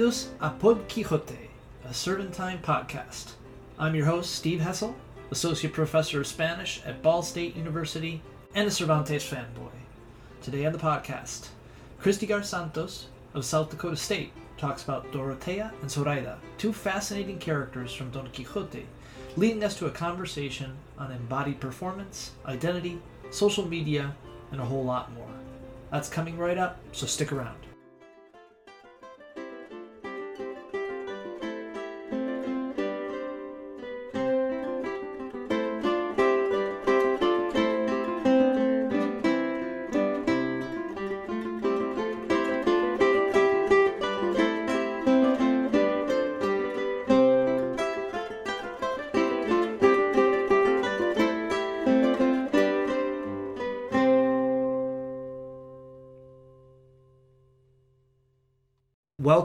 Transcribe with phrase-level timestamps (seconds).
[0.00, 1.50] Bienvenidos a Pod Quixote,
[1.84, 3.32] a Cervantine podcast.
[3.78, 4.96] I'm your host, Steve Hessel,
[5.30, 8.22] Associate Professor of Spanish at Ball State University
[8.54, 9.68] and a Cervantes fanboy.
[10.40, 11.48] Today on the podcast,
[11.98, 18.10] Christy Garst-Santos of South Dakota State talks about Dorotea and Zoraida, two fascinating characters from
[18.10, 18.86] Don Quixote,
[19.36, 22.98] leading us to a conversation on embodied performance, identity,
[23.30, 24.16] social media,
[24.50, 25.28] and a whole lot more.
[25.90, 27.59] That's coming right up, so stick around.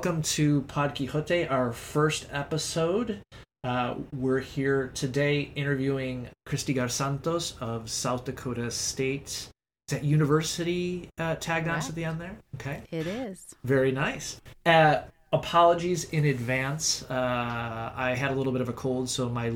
[0.06, 3.22] Welcome to Pod Quixote, our first episode.
[3.64, 9.30] Uh, we're here today interviewing Christy Garst-Santos of South Dakota State.
[9.30, 9.50] Is
[9.89, 12.38] that university uh, tagged on at the end there?
[12.53, 12.84] Okay.
[12.92, 13.56] It is.
[13.64, 14.39] Very nice.
[14.64, 15.00] Uh,
[15.34, 17.03] apologies in advance.
[17.09, 19.52] Uh, I had a little bit of a cold, so my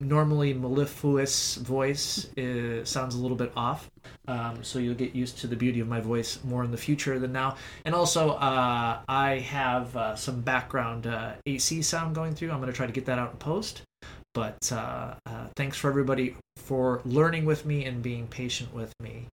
[0.00, 3.90] normally mellifluous voice uh, sounds a little bit off.
[4.26, 7.18] Um, so you'll get used to the beauty of my voice more in the future
[7.18, 7.56] than now.
[7.84, 12.50] And also, uh, I have uh, some background uh, AC sound going through.
[12.50, 13.82] I'm going to try to get that out in post.
[14.34, 19.26] But uh, uh, thanks for everybody for learning with me and being patient with me.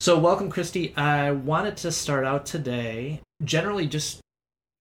[0.00, 0.94] So, welcome, Christy.
[0.96, 4.20] I wanted to start out today generally just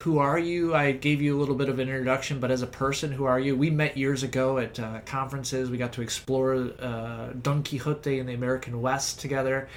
[0.04, 0.76] who are you?
[0.76, 3.40] I gave you a little bit of an introduction, but as a person, who are
[3.40, 3.56] you?
[3.56, 5.70] We met years ago at uh, conferences.
[5.70, 9.70] We got to explore uh, Don Quixote in the American West together.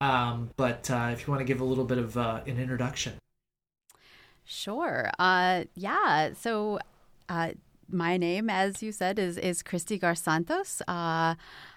[0.00, 3.18] Um, but uh, if you want to give a little bit of uh, an introduction.
[4.46, 5.10] Sure.
[5.18, 6.30] Uh, yeah.
[6.32, 6.78] So,
[7.28, 7.50] uh,
[7.90, 10.80] my name, as you said, is is Christy Garst-Santos.
[10.88, 11.34] Uh,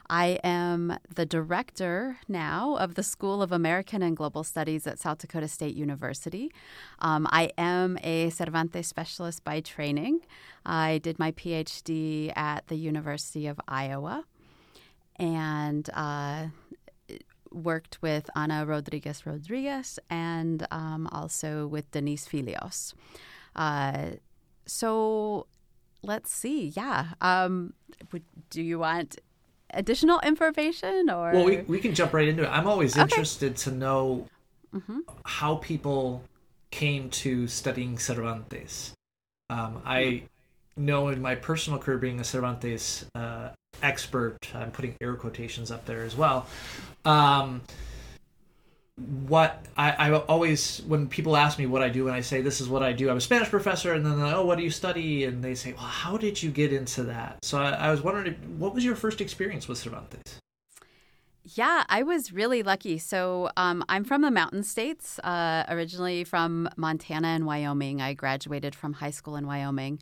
[0.09, 5.19] I am the director now of the School of American and Global Studies at South
[5.19, 6.51] Dakota State University.
[6.99, 10.21] Um, I am a Cervantes specialist by training.
[10.65, 14.25] I did my PhD at the University of Iowa,
[15.17, 16.47] and uh,
[17.51, 22.93] worked with Ana Rodriguez Rodriguez and um, also with Denise Filios.
[23.55, 24.11] Uh,
[24.65, 25.47] so
[26.03, 26.73] let's see.
[26.75, 27.09] Yeah.
[27.21, 27.73] Um,
[28.11, 29.17] would, do you want
[29.73, 31.33] additional information or?
[31.33, 32.47] Well, we, we can jump right into it.
[32.49, 33.03] I'm always Okay.
[33.03, 34.27] interested to know
[34.73, 35.01] Mhm.
[35.25, 36.23] how people
[36.71, 38.93] came to studying Cervantes.
[39.49, 40.23] Um, I
[40.77, 43.49] know in my personal career, being a Cervantes uh,
[43.81, 46.45] expert, I'm putting air quotations up there as well.
[47.05, 47.61] Um,
[49.27, 52.59] what I, I always, when people ask me what I do, and I say this
[52.59, 54.69] is what I do, I'm a Spanish professor, and then like, oh, what do you
[54.69, 55.23] study?
[55.25, 57.43] And they say, well, how did you get into that?
[57.43, 60.39] So I, I was wondering, what was your first experience with Cervantes?
[61.43, 62.97] Yeah, I was really lucky.
[62.97, 68.01] So um, I'm from the mountain states, uh, originally from Montana and Wyoming.
[68.01, 69.99] I graduated from high school in Wyoming.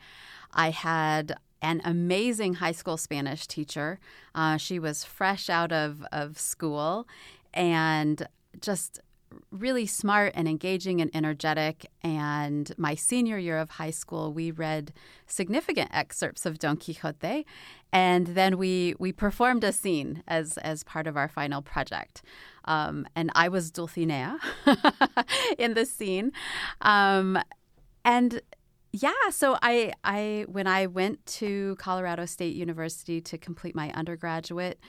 [0.54, 4.00] I had an amazing high school Spanish teacher.
[4.36, 7.08] Uh, she was fresh out of, of school
[7.54, 8.28] and
[8.60, 9.00] just
[9.52, 11.86] really smart and engaging and energetic.
[12.02, 14.94] And my senior year of high school, we read
[15.26, 17.46] significant excerpts of Don Quixote,
[17.92, 22.22] and then we we performed a scene as as part of our final project.
[22.66, 24.38] Um, and I was Dulcinea
[25.58, 26.32] in the scene,
[26.82, 27.40] um,
[28.04, 28.42] and
[28.92, 34.80] yeah, so I I when I went to Colorado State University to complete my undergraduate.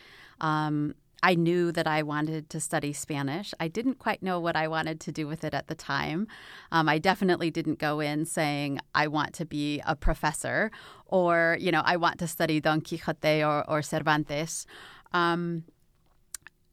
[0.40, 3.52] Um, I knew that I wanted to study Spanish.
[3.58, 6.28] I didn't quite know what I wanted to do with it at the time.
[6.70, 10.70] Um, I definitely didn't go in saying, I want to be a professor
[11.06, 14.66] or, you know, I want to study Don Quixote or, or Cervantes.
[15.12, 15.64] Um,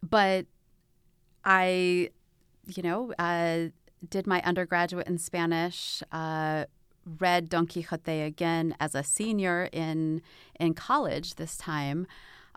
[0.03, 0.45] but
[1.43, 2.11] I,
[2.67, 3.69] you know, uh,
[4.07, 6.65] did my undergraduate in Spanish, uh,
[7.19, 10.21] read Don Quixote again as a senior in,
[10.59, 12.05] in college this time.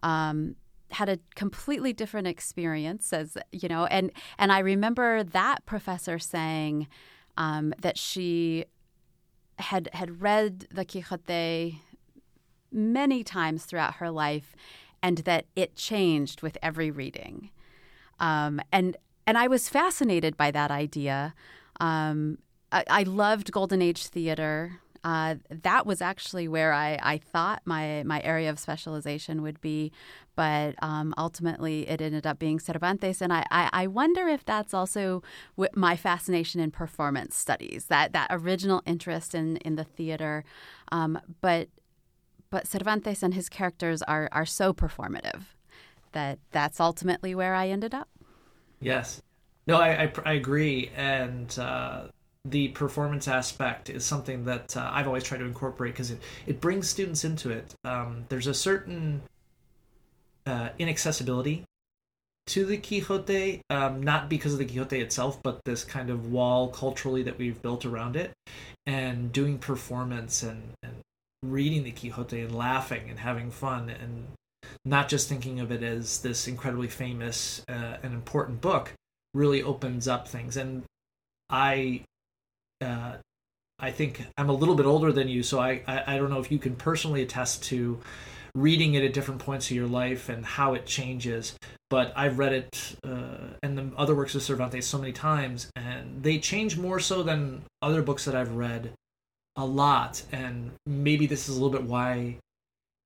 [0.02, 0.56] Um,
[0.92, 6.86] had a completely different experience as you know and and i remember that professor saying
[7.36, 8.64] um, that she
[9.58, 11.80] had had read the quixote
[12.70, 14.54] many times throughout her life
[15.02, 17.50] and that it changed with every reading.
[18.20, 18.96] Um, and
[19.26, 21.34] and i was fascinated by that idea.
[21.80, 22.38] Um,
[22.72, 28.02] I, I loved golden age theater uh, that was actually where I, I thought my,
[28.04, 29.90] my area of specialization would be.
[30.36, 33.22] But um, ultimately, it ended up being Cervantes.
[33.22, 35.22] And I, I, I wonder if that's also
[35.74, 40.44] my fascination in performance studies, that, that original interest in, in the theater.
[40.92, 41.68] Um, but,
[42.50, 45.42] but Cervantes and his characters are, are so performative
[46.12, 48.08] that that's ultimately where I ended up.
[48.78, 49.22] Yes.
[49.66, 50.90] No, I, I, I agree.
[50.94, 52.08] And uh,
[52.44, 56.60] the performance aspect is something that uh, I've always tried to incorporate because it, it
[56.60, 57.74] brings students into it.
[57.84, 59.22] Um, there's a certain
[60.46, 61.64] uh, inaccessibility
[62.48, 66.68] to the Quixote, um, not because of the Quixote itself, but this kind of wall
[66.68, 68.32] culturally that we've built around it.
[68.86, 70.94] And doing performance and, and
[71.42, 74.26] reading the Quixote and laughing and having fun and
[74.84, 78.94] not just thinking of it as this incredibly famous uh, and important book
[79.34, 80.56] really opens up things.
[80.56, 80.84] And
[81.50, 82.02] I
[82.80, 83.16] uh,
[83.78, 86.40] I think I'm a little bit older than you, so I, I, I don't know
[86.40, 88.00] if you can personally attest to
[88.54, 91.56] reading it at different points of your life and how it changes.
[91.90, 96.22] But I've read it uh, and the other works of Cervantes so many times, and
[96.22, 98.92] they change more so than other books that I've read
[99.56, 100.22] a lot.
[100.32, 102.36] And maybe this is a little bit why,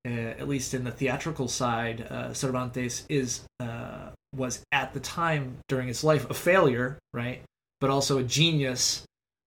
[0.06, 5.58] uh, at least in the theatrical side, uh, Cervantes is uh, was at the time
[5.68, 7.42] during his life a failure, right?
[7.80, 9.04] But also a genius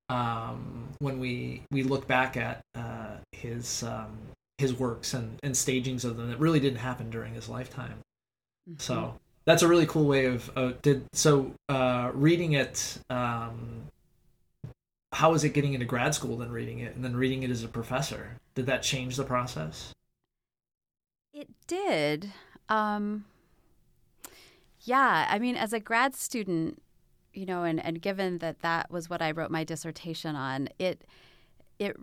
[0.09, 4.17] um, when we we look back at uh, his um,
[4.57, 7.99] his works and, and stagings of them that really didn't happen during his lifetime.
[8.69, 8.79] Mm-hmm.
[8.79, 9.15] So
[9.45, 12.97] that's a really cool way of uh, did so uh, reading it.
[13.09, 13.87] Um,
[15.11, 17.63] how was it getting into grad school then reading it and then reading it as
[17.63, 18.37] a professor?
[18.53, 19.93] Did that change the process?
[21.33, 22.31] It did.
[22.69, 23.25] Um,
[24.81, 26.81] yeah, I mean, as a grad student,
[27.35, 31.03] you know, and, and given that that was what I wrote my dissertation on, it
[31.79, 31.97] it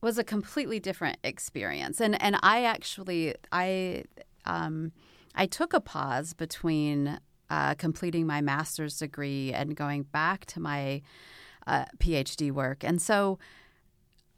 [0.00, 2.00] was a completely different experience.
[2.00, 4.04] And and I actually I
[4.44, 4.92] um,
[5.34, 7.20] I took a pause between
[7.50, 11.02] uh, completing my master's degree and going back to my
[11.66, 12.84] uh, PhD work.
[12.84, 13.38] And so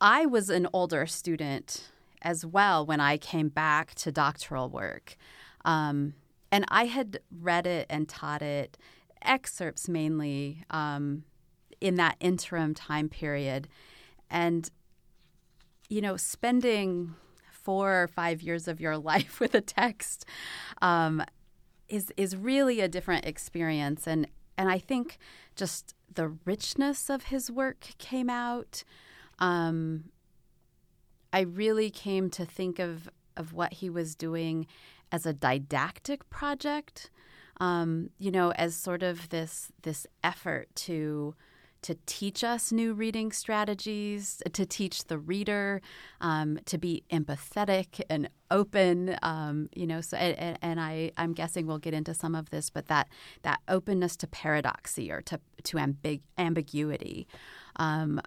[0.01, 1.91] I was an older student
[2.23, 5.17] as well when I came back to doctoral work.
[5.65, 6.15] Um,
[6.51, 8.77] and I had read it and taught it
[9.25, 11.25] excerpts mainly um,
[11.81, 13.69] in that interim time period.
[14.31, 14.71] And,
[15.89, 17.15] you know, spending
[17.51, 20.25] four or five years of your life with a text
[20.81, 21.23] um,
[21.89, 24.07] is is really a different experience.
[24.07, 24.27] And
[24.57, 25.19] and I think
[25.57, 28.85] just the richness of his work came out.
[29.39, 30.05] Um,
[31.33, 34.67] I really came to think of of what he was doing
[35.11, 37.11] as a didactic project
[37.63, 41.37] um, you know, as sort of this this effort to
[41.83, 45.81] to teach us new reading strategies, to teach the reader
[46.21, 49.17] um, to be empathetic and open.
[49.23, 52.69] Um, you know, so and, and, I I'm guessing we'll get into some of this,
[52.69, 53.09] but that
[53.43, 57.29] that openness to paradoxy or to to ambig- ambiguity
[57.77, 58.21] um,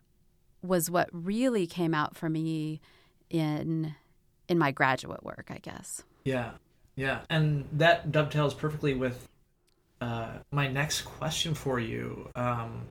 [0.61, 2.79] was what really came out for me
[3.29, 3.95] in
[4.47, 6.03] in my graduate work, I guess.
[6.23, 6.51] Yeah,
[6.95, 9.27] yeah, and that dovetails perfectly with
[10.01, 12.29] uh, my next question for you.
[12.35, 12.87] Um,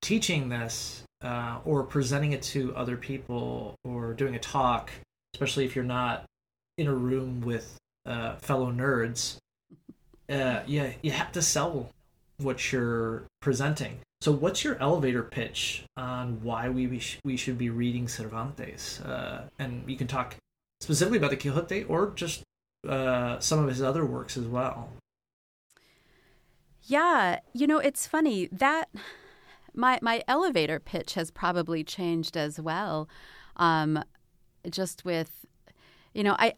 [0.00, 4.90] teaching this uh, or presenting it to other people or doing a talk,
[5.34, 6.24] especially if you're not
[6.76, 9.36] in a room with uh, fellow nerds,
[10.30, 11.90] uh, yeah, you have to sell
[12.38, 13.98] what you're presenting.
[14.20, 19.00] So, what's your elevator pitch on why we we, sh- we should be reading Cervantes?
[19.00, 20.36] Uh, and you can talk
[20.80, 22.42] specifically about the Quixote or just
[22.86, 24.90] uh, some of his other works as well.
[26.84, 28.88] Yeah, you know, it's funny that
[29.74, 33.08] my my elevator pitch has probably changed as well.
[33.56, 34.02] Um,
[34.68, 35.46] just with,
[36.14, 36.54] you know, I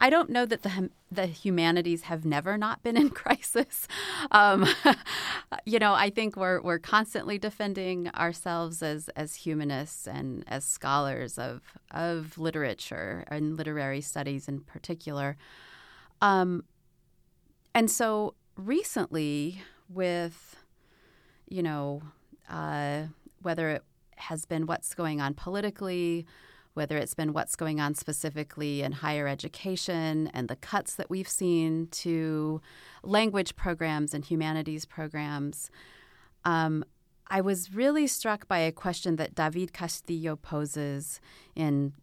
[0.00, 3.86] I don't know that the the humanities have never not been in crisis.
[4.30, 4.66] Um,
[5.64, 11.38] you know, I think we're we're constantly defending ourselves as as humanists and as scholars
[11.38, 15.36] of of literature and literary studies in particular.
[16.20, 16.64] Um,
[17.74, 20.56] and so recently, with
[21.48, 22.02] you know,
[22.50, 23.04] uh,
[23.42, 23.84] whether it
[24.16, 26.26] has been what's going on politically
[26.76, 31.28] whether it's been what's going on specifically in higher education and the cuts that we've
[31.28, 32.60] seen to
[33.02, 35.70] language programs and humanities programs.
[36.44, 36.84] Um,
[37.28, 41.20] I was really struck by a question that David Castillo poses
[41.54, 41.94] in,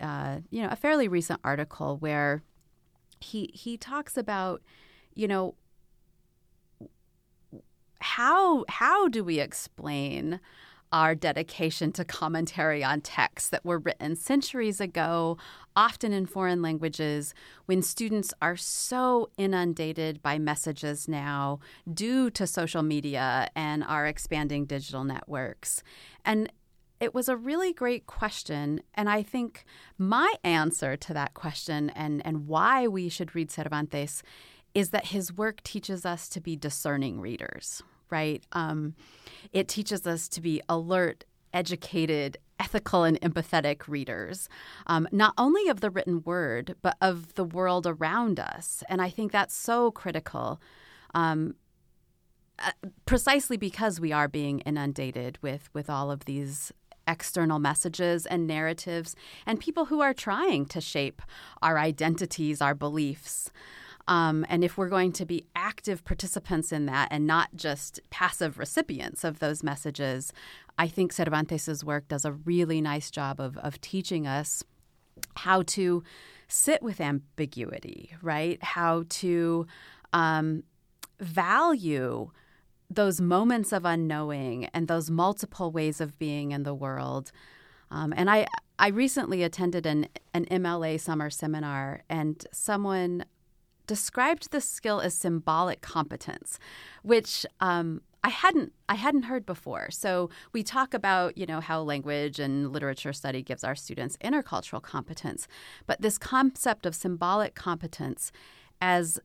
[0.00, 2.42] uh, you know, a fairly recent article where
[3.20, 4.62] he he talks about,
[5.14, 5.56] you know,
[8.00, 10.40] how how do we explain
[10.92, 15.38] our dedication to commentary on texts that were written centuries ago,
[15.74, 17.34] often in foreign languages,
[17.66, 21.58] when students are so inundated by messages now
[21.92, 25.82] due to social media and our expanding digital networks.
[26.24, 26.52] And
[27.00, 28.80] it was a really great question.
[28.94, 29.64] And I think
[29.98, 34.22] my answer to that question and, and why we should read Cervantes
[34.74, 37.82] is that his work teaches us to be discerning readers,
[38.12, 38.44] right?
[38.52, 38.94] Um,
[39.52, 44.48] it teaches us to be alert, educated, ethical, and empathetic readers,
[44.86, 48.84] um, not only of the written word, but of the world around us.
[48.88, 50.60] And I think that's so critical.
[51.14, 51.56] Um,
[52.58, 52.70] uh,
[53.06, 56.70] precisely because we are being inundated with with all of these
[57.08, 59.16] external messages and narratives
[59.46, 61.22] and people who are trying to shape
[61.60, 63.50] our identities, our beliefs.
[64.08, 68.58] Um, and if we're going to be active participants in that and not just passive
[68.58, 70.32] recipients of those messages,
[70.78, 74.64] I think Cervantes' work does a really nice job of, of teaching us
[75.36, 76.02] how to
[76.48, 78.62] sit with ambiguity, right?
[78.62, 79.66] How to
[80.12, 80.64] um,
[81.20, 82.30] value
[82.90, 87.32] those moments of unknowing and those multiple ways of being in the world.
[87.90, 88.46] Um, and I,
[88.78, 93.24] I recently attended an, an MLA summer seminar, and someone
[93.92, 96.58] described this skill as symbolic competence,
[97.02, 99.90] which um, I hadn't I hadn't heard before.
[99.90, 104.80] So we talk about you know how language and literature study gives our students intercultural
[104.80, 105.46] competence,
[105.86, 108.32] but this concept of symbolic competence
[108.80, 109.20] as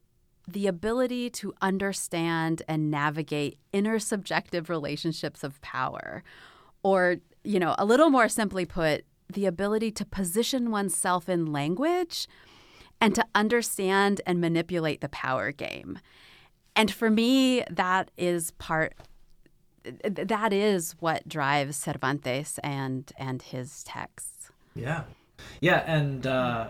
[0.45, 6.25] the ability to understand and navigate intersubjective relationships of power,
[6.83, 12.27] or you know a little more simply put, the ability to position oneself in language
[12.99, 15.99] and to understand and manipulate the power game.
[16.75, 18.93] And for me, that is part
[20.03, 24.51] that is what drives Cervantes and and his texts.
[24.75, 25.03] Yeah.
[25.61, 26.69] Yeah, and uh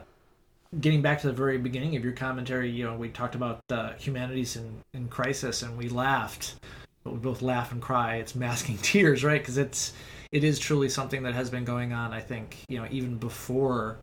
[0.80, 3.94] getting back to the very beginning of your commentary, you know, we talked about uh,
[3.94, 6.56] humanities in, in crisis and we laughed,
[7.04, 8.18] but we both laugh and cry.
[8.18, 9.42] It's masking tears, right?
[9.42, 9.94] Because it's
[10.32, 12.14] it is truly something that has been going on.
[12.14, 14.00] I think you know even before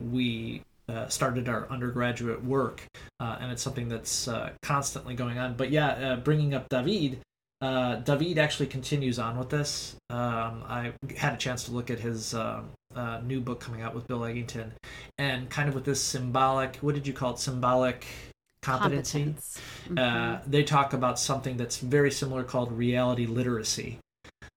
[0.00, 2.82] we uh, started our undergraduate work,
[3.20, 5.54] uh, and it's something that's uh, constantly going on.
[5.54, 7.20] But yeah, uh, bringing up David,
[7.60, 9.96] uh, David actually continues on with this.
[10.10, 12.70] Um, I had a chance to look at his um,
[13.24, 14.72] new book coming out with Bill Egginton,
[15.18, 16.76] and kind of with this symbolic.
[16.76, 17.38] What did you call it?
[17.38, 18.04] Symbolic
[18.60, 19.34] competency.
[19.88, 20.50] Mm-hmm.
[20.50, 23.98] they talk about something that's very similar called reality literacy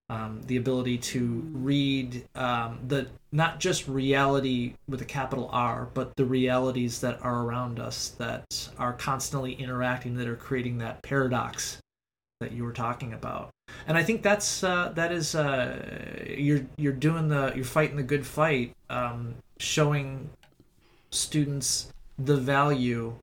[0.10, 6.16] um, the ability to read um, the not just reality with a capital R, but
[6.16, 11.80] the realities that are around us that are constantly interacting, that are creating that paradox
[12.40, 13.50] that you were talking about.
[13.88, 18.04] And I think that's uh, that is uh, you're you're doing the you're fighting the
[18.04, 20.30] good fight, um, showing
[21.10, 23.16] students the value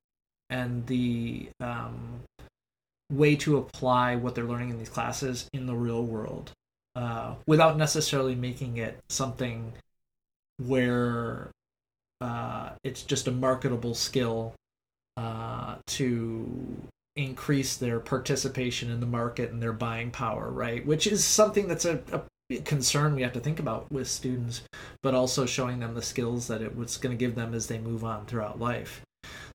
[0.49, 2.23] and the um,
[3.09, 6.51] way to apply what they're learning in these classes in the real world
[6.95, 9.73] uh, without necessarily making it something
[10.57, 11.49] where
[12.21, 14.53] uh, it's just a marketable skill
[15.17, 16.77] uh, to
[17.15, 20.85] increase their participation in the market and their buying power, right?
[20.85, 22.21] Which is something that's a, a
[22.61, 24.61] concern we have to think about with students,
[25.01, 27.77] but also showing them the skills that it was going to give them as they
[27.77, 29.01] move on throughout life.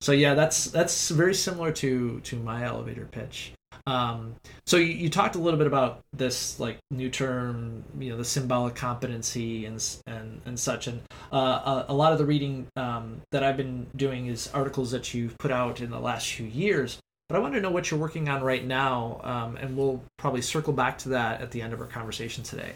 [0.00, 3.52] So yeah, that's that's very similar to to my elevator pitch.
[3.88, 4.34] Um,
[4.66, 8.24] so you, you, talked a little bit about this like new term, you know, the
[8.24, 10.88] symbolic competency and and and such.
[10.88, 11.00] And
[11.32, 15.14] uh, a, a, lot of the reading um, that I've been doing is articles that
[15.14, 16.98] you've put out in the last few years.
[17.30, 20.42] But I want to know what you're working on right now, um, and we'll probably
[20.42, 22.74] circle back to that at the end of our conversation today.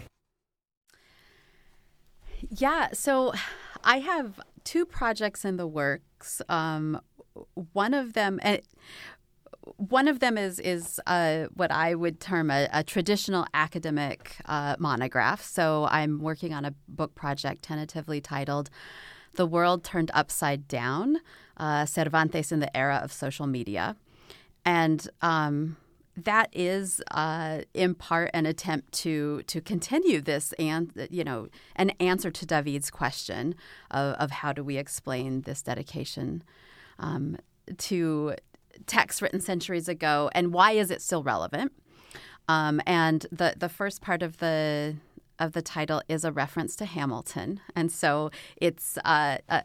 [2.48, 3.34] Yeah, so
[3.84, 6.40] I have two projects in the works.
[6.48, 7.02] Um,
[7.72, 8.62] one of them, and
[9.76, 14.76] one of them is is uh, what I would term a, a traditional academic uh,
[14.78, 15.42] monograph.
[15.42, 18.70] So I'm working on a book project tentatively titled
[19.34, 21.18] "The World Turned Upside Down:
[21.56, 23.96] uh, Cervantes in the Era of Social Media,"
[24.64, 25.76] and um,
[26.16, 31.90] that is uh, in part an attempt to to continue this and you know an
[32.00, 33.54] answer to David's question
[33.90, 36.42] of, of how do we explain this dedication
[36.98, 37.38] um,
[37.78, 38.34] to
[38.86, 41.72] text written centuries ago, and why is it still relevant?
[42.48, 44.96] Um, and the the first part of the
[45.38, 49.62] of the title is a reference to Hamilton, and so it's uh, uh,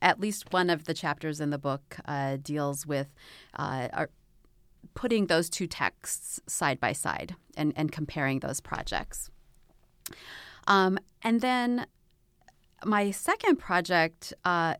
[0.00, 3.14] at least one of the chapters in the book uh, deals with
[3.54, 4.06] uh,
[4.94, 9.30] putting those two texts side by side and, and comparing those projects.
[10.66, 11.86] Um, and then
[12.84, 14.74] my second project, uh,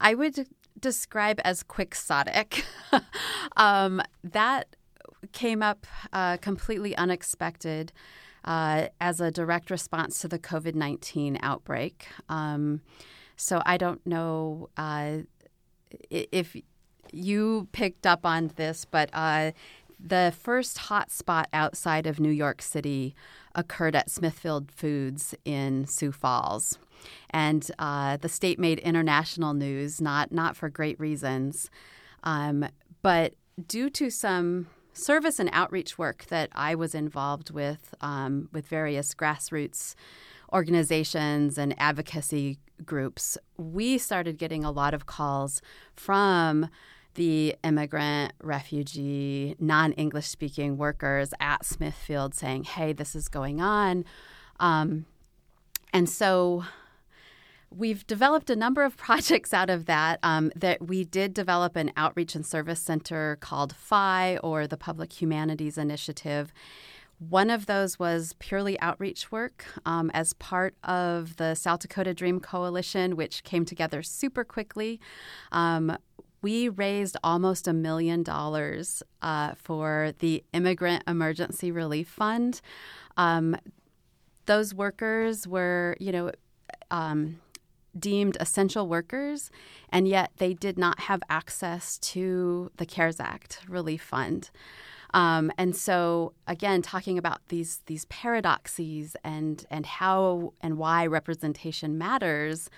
[0.00, 0.46] I would
[0.80, 2.64] describe as quixotic.
[3.56, 4.76] um, that
[5.32, 7.92] came up uh, completely unexpected
[8.44, 12.06] uh, as a direct response to the COVID 19 outbreak.
[12.28, 12.80] Um,
[13.36, 15.18] so I don't know uh,
[16.10, 16.56] if
[17.12, 19.52] you picked up on this, but uh,
[19.98, 23.14] the first hotspot outside of New York City
[23.54, 26.78] occurred at Smithfield Foods in Sioux Falls.
[27.30, 31.70] And uh, the state made international news, not, not for great reasons.
[32.22, 32.66] Um,
[33.02, 33.34] but
[33.66, 39.14] due to some service and outreach work that I was involved with, um, with various
[39.14, 39.94] grassroots
[40.52, 45.62] organizations and advocacy groups, we started getting a lot of calls
[45.94, 46.68] from
[47.14, 54.04] the immigrant, refugee, non English speaking workers at Smithfield saying, hey, this is going on.
[54.58, 55.06] Um,
[55.92, 56.64] and so
[57.74, 60.18] we've developed a number of projects out of that.
[60.22, 65.20] Um, that we did develop an outreach and service center called PHI or the Public
[65.20, 66.52] Humanities Initiative.
[67.18, 72.40] One of those was purely outreach work um, as part of the South Dakota Dream
[72.40, 74.98] Coalition, which came together super quickly.
[75.52, 75.98] Um,
[76.40, 82.62] we raised almost a million dollars uh, for the Immigrant Emergency Relief Fund.
[83.18, 83.54] Um,
[84.46, 86.32] those workers were, you know,
[86.90, 87.38] um,
[87.98, 89.50] deemed essential workers,
[89.90, 94.50] and yet they did not have access to the CARES Act relief fund.
[95.12, 101.98] Um, and so, again, talking about these these paradoxes and and how and why representation
[101.98, 102.70] matters.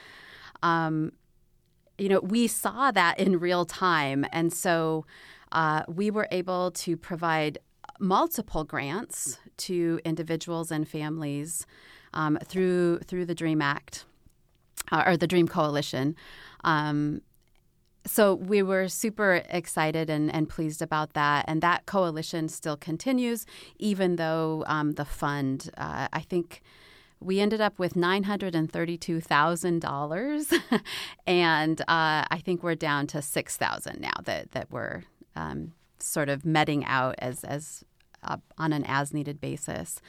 [0.63, 1.13] Um,
[1.99, 4.27] you know, we saw that in real time.
[4.33, 5.07] And so
[5.53, 7.59] uh, we were able to provide
[8.01, 11.67] multiple grants to individuals and families
[12.15, 14.05] um, through through the Dream Act
[14.93, 16.15] uh, or the Dream Coalition.
[16.63, 17.23] Um,
[18.05, 21.45] so we were super excited and, and pleased about that.
[21.49, 23.47] And that coalition still continues,
[23.79, 26.63] even though um, the fund, uh, I think,
[27.21, 30.83] we ended up with $932,000.
[31.27, 35.05] and uh, I think we're down to 6000 now that, that we're
[35.37, 37.85] um, sort of meting out as, as
[38.25, 40.01] uh, on an as needed basis.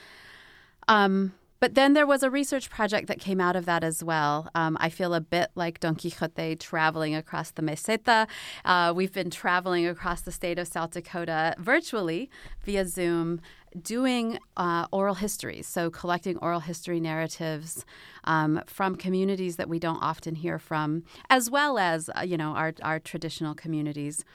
[0.88, 4.49] Um, but then there was a research project that came out of that as well.
[4.54, 8.28] Um, I feel a bit like Don Quixote traveling across the meseta.
[8.65, 12.30] Uh, we've been traveling across the state of South Dakota virtually
[12.65, 13.39] via Zoom
[13.82, 17.86] doing uh, oral histories, so collecting oral history narratives
[18.26, 22.49] um, from communities that we don't often hear from, as well as uh, you know
[22.56, 24.26] our our traditional communities.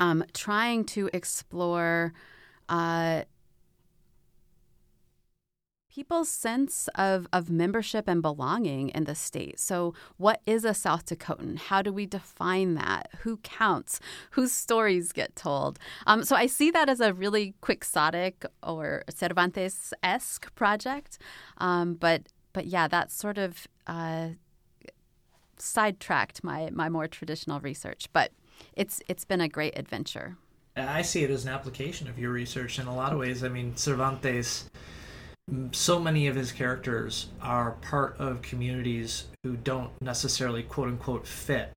[0.00, 2.12] Um, trying to explore
[2.68, 3.22] uh,
[5.90, 9.58] people's sense of, of membership and belonging in the state.
[9.58, 11.58] So, what is a South Dakotan?
[11.58, 13.10] How do we define that?
[13.20, 14.00] Who counts?
[14.32, 15.78] Whose stories get told?
[16.06, 21.18] Um, so, I see that as a really quixotic or Cervantes esque project.
[21.58, 22.22] Um, but,
[22.52, 24.30] but yeah, that sort of uh,
[25.56, 28.08] sidetracked my, my more traditional research.
[28.12, 28.32] But
[28.74, 30.36] it's, it's been a great adventure.
[30.76, 33.42] I see it as an application of your research in a lot of ways.
[33.42, 34.70] I mean, Cervantes
[35.72, 41.72] so many of his characters are part of communities who don't necessarily quote unquote fit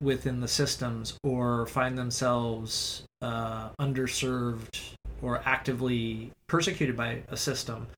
[0.00, 4.78] within the systems or find themselves uh, underserved
[5.22, 7.88] or actively persecuted by a system.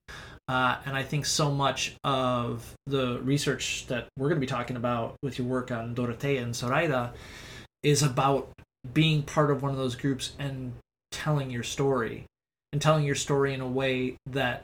[0.47, 4.75] Uh, and I think so much of the research that we're going to be talking
[4.75, 7.13] about with your work on Dorotea and Zoraida
[7.83, 8.49] is about
[8.93, 10.73] being part of one of those groups and
[11.11, 12.25] telling your story
[12.71, 14.63] and telling your story in a way that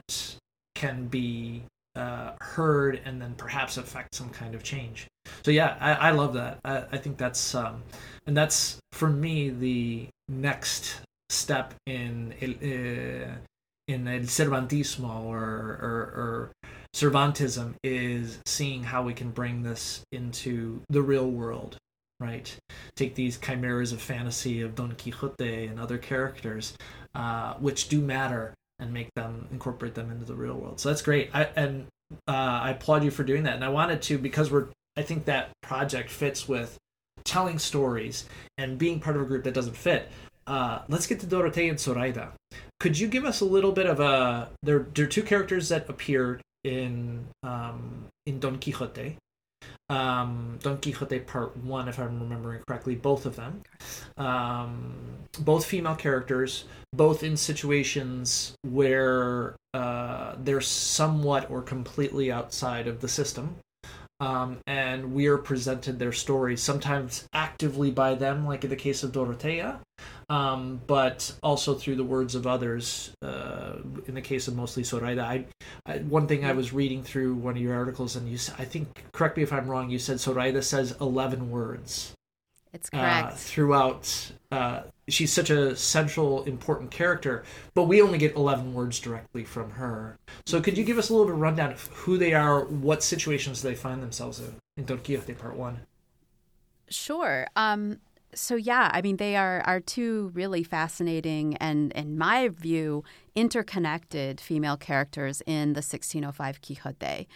[0.74, 1.62] can be
[1.96, 5.08] uh, heard and then perhaps affect some kind of change.
[5.44, 6.58] So yeah, I, I love that.
[6.64, 7.82] I, I, think that's um,
[8.26, 13.34] and that's for me the next step in uh,
[13.88, 20.80] in el Cervantismo or, or, or Cervantism is seeing how we can bring this into
[20.88, 21.78] the real world
[22.20, 22.56] right?
[22.96, 26.76] Take these chimeras of fantasy of Don Quixote and other characters,
[27.14, 30.80] uh, which do matter, and make them incorporate them into the real world.
[30.80, 31.30] So that's great.
[31.34, 31.86] I, and
[32.26, 33.54] uh, I applaud you for doing that.
[33.54, 34.68] And I wanted to because we're.
[34.96, 36.76] I think that project fits with
[37.22, 38.24] telling stories
[38.56, 40.10] and being part of a group that doesn't fit.
[40.44, 42.32] Uh, let's get to Dorotea and Zoraida.
[42.80, 44.48] Could you give us a little bit of a?
[44.62, 49.16] There, there are two characters that appear in um, in Don Quixote.
[49.90, 53.62] Um, Don Quixote Part One, if I'm remembering correctly, both of them,
[54.16, 54.94] um,
[55.40, 63.08] both female characters, both in situations where uh, they're somewhat or completely outside of the
[63.08, 63.56] system.
[64.20, 69.04] Um, and we are presented their stories sometimes actively by them, like in the case
[69.04, 69.78] of Dorotea,
[70.28, 73.12] um, but also through the words of others.
[73.22, 75.46] Uh, in the case of mostly Zoraida, I,
[75.86, 79.04] I, one thing I was reading through one of your articles, and you, I think,
[79.12, 82.14] correct me if I'm wrong, you said Zoraida says 11 words.
[82.72, 83.32] It's correct.
[83.32, 89.00] Uh, throughout, uh, she's such a central, important character, but we only get 11 words
[89.00, 90.18] directly from her.
[90.44, 93.02] So, could you give us a little bit of rundown of who they are, what
[93.02, 95.80] situations they find themselves in in Don Quixote Part One?
[96.90, 97.46] Sure.
[97.56, 98.00] Um,
[98.34, 104.40] so yeah, I mean they are are two really fascinating and, in my view, interconnected
[104.40, 107.28] female characters in the 1605 Quixote.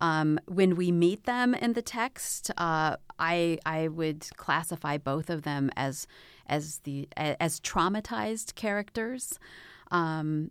[0.00, 5.42] Um, when we meet them in the text, uh, I I would classify both of
[5.42, 6.06] them as
[6.46, 9.38] as the as traumatized characters.
[9.90, 10.50] Um,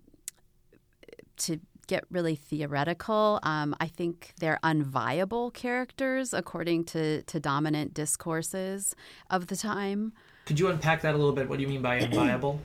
[1.37, 8.95] to get really theoretical, um, I think they're unviable characters according to to dominant discourses
[9.29, 10.13] of the time.
[10.45, 11.49] Could you unpack that a little bit?
[11.49, 12.59] What do you mean by unviable?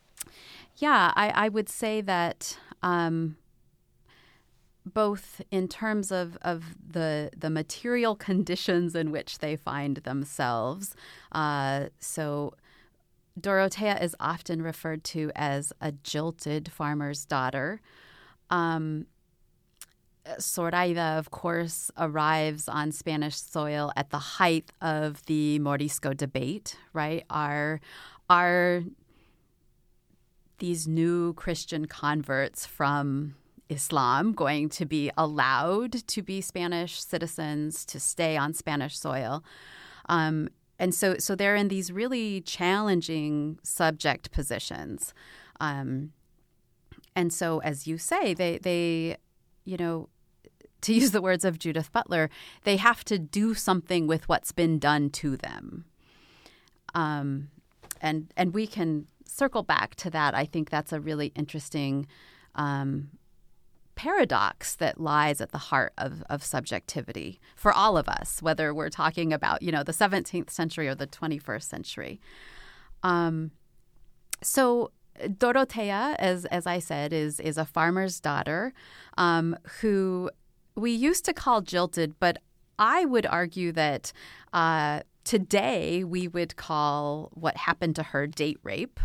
[0.76, 2.58] yeah, I, I would say that.
[2.82, 3.36] Um,
[4.84, 10.96] both in terms of, of the the material conditions in which they find themselves.
[11.30, 12.54] Uh, so
[13.40, 17.80] Dorotea is often referred to as a jilted farmer's daughter.
[18.52, 19.06] Um,
[20.38, 27.24] Zoraida, of course, arrives on Spanish soil at the height of the Morisco debate, right?
[27.28, 27.80] Are,
[28.30, 28.84] are
[30.58, 33.34] these new Christian converts from
[33.68, 39.42] Islam going to be allowed to be Spanish citizens to stay on Spanish soil.
[40.08, 45.14] Um, and so, so they're in these really challenging subject positions.
[45.58, 46.12] Um,
[47.14, 49.16] and so, as you say, they, they,
[49.64, 50.08] you know,
[50.82, 52.28] to use the words of Judith Butler,
[52.64, 55.84] they have to do something with what's been done to them.
[56.94, 57.48] Um,
[58.00, 60.34] and and we can circle back to that.
[60.34, 62.06] I think that's a really interesting
[62.54, 63.10] um,
[63.94, 68.90] paradox that lies at the heart of, of subjectivity for all of us, whether we're
[68.90, 72.20] talking about, you know, the 17th century or the 21st century.
[73.02, 73.52] Um,
[74.42, 78.72] so Dorotea, as as I said, is is a farmer's daughter
[79.18, 80.30] um, who
[80.74, 82.38] we used to call jilted, but
[82.78, 84.12] I would argue that
[84.52, 88.98] uh, today we would call what happened to her date rape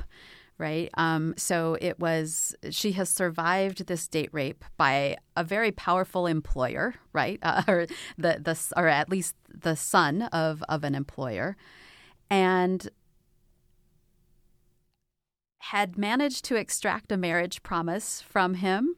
[0.58, 0.90] right?
[0.96, 6.96] Um, so it was, she has survived this date rape by a very powerful employer,
[7.14, 7.40] right?
[7.44, 11.56] Uh, or the, the, or at least the son of, of an employer.
[12.30, 12.90] And
[15.72, 18.96] had managed to extract a marriage promise from him.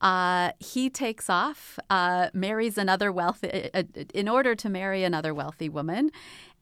[0.00, 3.82] Uh, he takes off, uh, marries another wealthy, uh,
[4.14, 6.10] in order to marry another wealthy woman,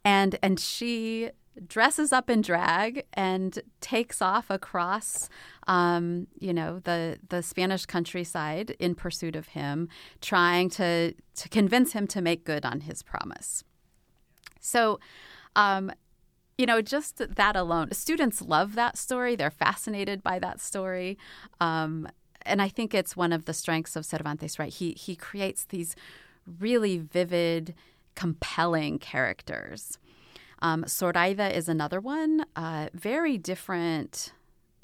[0.05, 1.31] and and she
[1.69, 5.29] dresses up in drag and takes off across,
[5.67, 9.89] um, you know, the the Spanish countryside in pursuit of him,
[10.21, 13.63] trying to to convince him to make good on his promise.
[14.61, 15.01] So.
[15.57, 15.93] Um,
[16.57, 19.35] you know, just that alone, students love that story.
[19.37, 21.19] They're fascinated by that story.
[21.61, 22.09] Um,
[22.43, 24.73] and I think it's one of the strengths of Cervantes, right?
[24.73, 25.97] He, he creates these
[26.61, 27.75] really vivid,
[28.15, 29.99] compelling characters.
[30.63, 34.33] Um, Zoraida is another one, uh, very different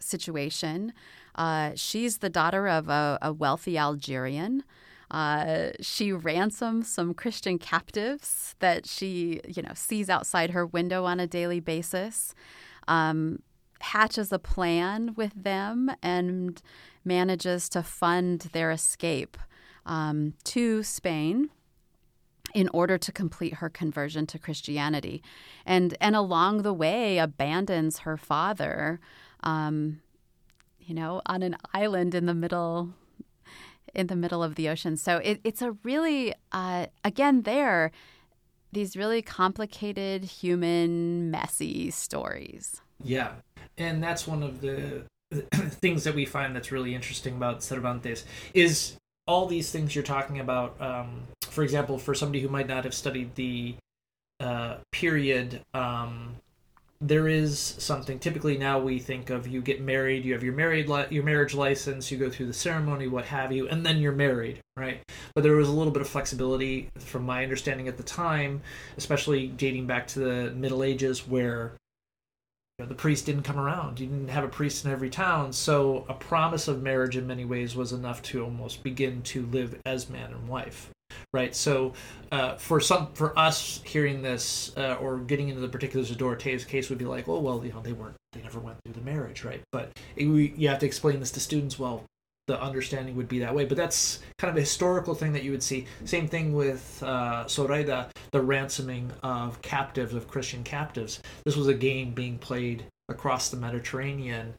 [0.00, 0.92] situation.
[1.34, 4.64] Uh, she's the daughter of a, a wealthy Algerian.
[5.10, 11.18] Uh, she ransoms some Christian captives that she, you know, sees outside her window on
[11.18, 12.34] a daily basis.
[12.86, 13.42] Um,
[13.80, 16.60] hatches a plan with them and
[17.04, 19.36] manages to fund their escape
[19.86, 21.50] um, to Spain
[22.52, 25.22] in order to complete her conversion to Christianity,
[25.64, 29.00] and and along the way abandons her father,
[29.42, 30.00] um,
[30.80, 32.92] you know, on an island in the middle
[33.94, 34.96] in the middle of the ocean.
[34.96, 37.92] So it, it's a really uh, again there
[38.72, 42.80] these really complicated, human, messy stories.
[43.02, 43.32] Yeah,
[43.76, 45.04] and that's one of the
[45.54, 48.24] things that we find that's really interesting about Cervantes
[48.54, 50.80] is all these things you're talking about.
[50.80, 53.74] Um, for example, for somebody who might not have studied the
[54.38, 56.36] uh, period um,
[57.00, 58.18] there is something.
[58.18, 61.54] Typically, now we think of you get married, you have your married li- your marriage
[61.54, 65.00] license, you go through the ceremony, what have you, and then you're married, right?
[65.34, 68.60] But there was a little bit of flexibility, from my understanding at the time,
[68.98, 71.72] especially dating back to the Middle Ages, where
[72.78, 73.98] you know, the priest didn't come around.
[73.98, 77.46] You didn't have a priest in every town, so a promise of marriage in many
[77.46, 80.90] ways was enough to almost begin to live as man and wife
[81.32, 81.54] right?
[81.54, 81.94] So
[82.32, 86.64] uh, for some, for us hearing this uh, or getting into the particulars of Dorothea's
[86.64, 89.00] case would be like, oh well, you know, they weren't, they never went through the
[89.00, 89.62] marriage, right?
[89.72, 91.78] But it, we, you have to explain this to students.
[91.78, 92.04] Well,
[92.46, 95.52] the understanding would be that way, but that's kind of a historical thing that you
[95.52, 95.86] would see.
[96.04, 101.20] Same thing with uh, Zoraida, the ransoming of captives, of Christian captives.
[101.44, 104.54] This was a game being played across the Mediterranean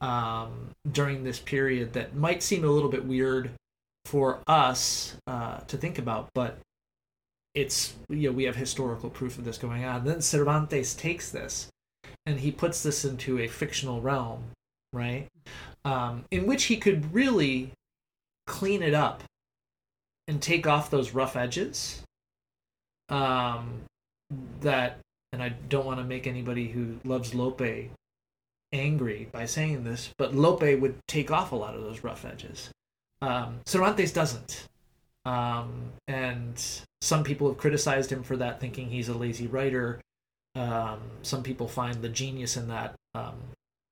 [0.00, 3.50] um, during this period that might seem a little bit weird
[4.08, 6.56] for us uh, to think about, but
[7.54, 10.04] it's you know we have historical proof of this going on.
[10.04, 11.68] Then Cervantes takes this
[12.24, 14.44] and he puts this into a fictional realm,
[14.94, 15.28] right?
[15.84, 17.72] Um, in which he could really
[18.46, 19.22] clean it up
[20.26, 22.02] and take off those rough edges.
[23.10, 23.82] Um,
[24.60, 24.98] that,
[25.32, 27.90] and I don't want to make anybody who loves Lope
[28.72, 32.70] angry by saying this, but Lope would take off a lot of those rough edges.
[33.20, 34.68] Um, Cervantes doesn't.
[35.24, 36.64] Um, and
[37.02, 40.00] some people have criticized him for that, thinking he's a lazy writer.
[40.54, 42.94] Um, some people find the genius in that.
[43.14, 43.34] Um,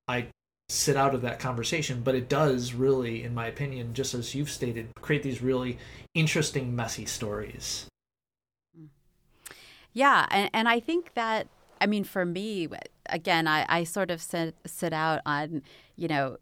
[0.09, 0.29] I
[0.69, 4.51] sit out of that conversation, but it does really, in my opinion, just as you've
[4.51, 5.79] stated, create these really
[6.15, 7.87] interesting, messy stories.
[9.93, 11.47] Yeah, and, and I think that,
[11.81, 12.69] I mean, for me,
[13.09, 15.63] again, I, I sort of sit, sit out on,
[15.97, 16.39] you know,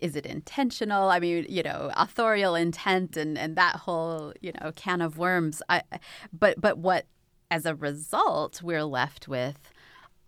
[0.00, 1.08] is it intentional?
[1.08, 5.62] I mean, you know, authorial intent and, and that whole, you know, can of worms.
[5.68, 5.82] I,
[6.32, 7.06] but but what
[7.50, 9.72] as a result we're left with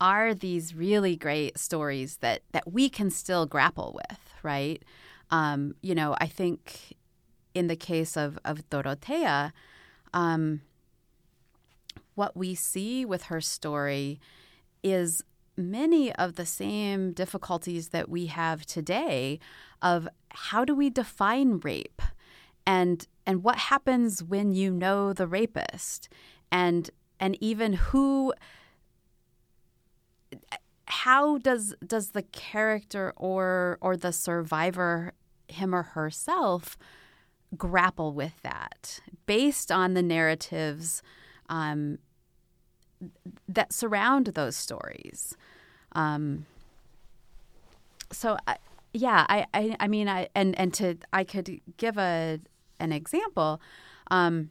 [0.00, 4.82] are these really great stories that that we can still grapple with, right?
[5.30, 6.96] Um, you know, I think
[7.54, 9.52] in the case of of Dorotea,
[10.14, 10.62] um,
[12.14, 14.20] what we see with her story
[14.82, 15.22] is
[15.58, 19.40] many of the same difficulties that we have today
[19.82, 22.00] of how do we define rape?
[22.66, 26.08] And and what happens when you know the rapist?
[26.52, 26.90] And
[27.20, 28.32] and even who
[30.86, 35.12] how does does the character or or the survivor
[35.48, 36.78] him or herself
[37.56, 41.02] grapple with that based on the narratives
[41.48, 41.98] um,
[43.48, 45.36] that surround those stories.
[45.92, 46.46] Um,
[48.10, 48.56] so, I,
[48.92, 52.40] yeah, I, I, I mean, I and and to I could give a
[52.80, 53.60] an example.
[54.10, 54.50] Um,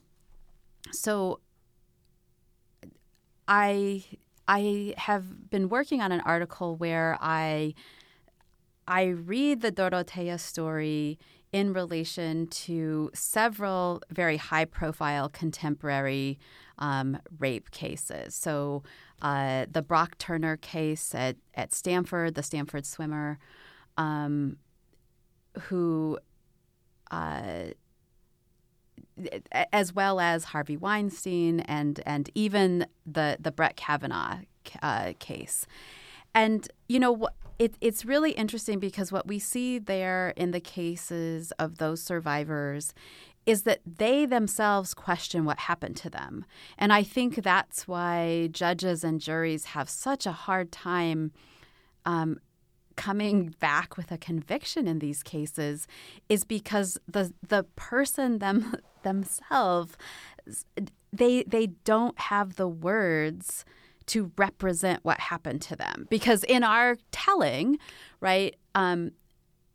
[0.92, 1.40] so,
[3.48, 4.04] I
[4.48, 7.74] I have been working on an article where I
[8.88, 11.20] I read the Dorotea story
[11.52, 16.38] in relation to several very high profile contemporary
[16.78, 18.36] um, rape cases.
[18.36, 18.84] So,
[19.22, 23.40] uh, the Brock Turner case at, at Stanford, the Stanford swimmer,
[23.98, 24.58] um,
[25.62, 26.20] who,
[27.10, 27.72] uh,
[29.74, 34.42] as well as Harvey Weinstein and and even the the Brett Kavanaugh
[34.84, 35.66] uh, case,
[36.36, 37.28] and you know
[37.60, 42.94] it, it's really interesting because what we see there in the cases of those survivors
[43.46, 46.46] is that they themselves question what happened to them.
[46.78, 51.32] And I think that's why judges and juries have such a hard time
[52.06, 52.40] um,
[52.98, 55.88] coming back with a conviction in these cases
[56.28, 59.96] is because the the person them themselves
[61.14, 63.64] they they don't have the words
[64.08, 67.78] to represent what happened to them because in our telling
[68.20, 69.12] right um,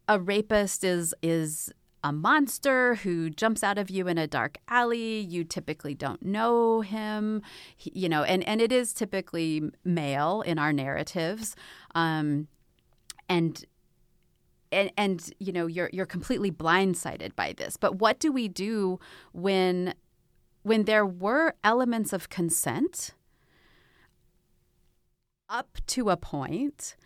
[0.08, 1.72] a rapist is is
[2.04, 5.20] a monster who jumps out of you in a dark alley.
[5.20, 7.42] You typically don't know him,
[7.76, 11.54] he, you know, and, and it is typically male in our narratives.
[11.94, 12.48] Um,
[13.28, 13.64] and
[14.72, 17.76] and, and you know you're you're completely blindsided by this.
[17.76, 18.98] But what do we do
[19.32, 19.94] when
[20.62, 23.14] when there were elements of consent
[25.52, 26.96] up to a point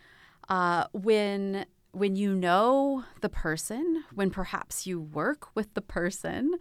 [0.48, 6.52] uh, when when you know the person, when perhaps you work with the person,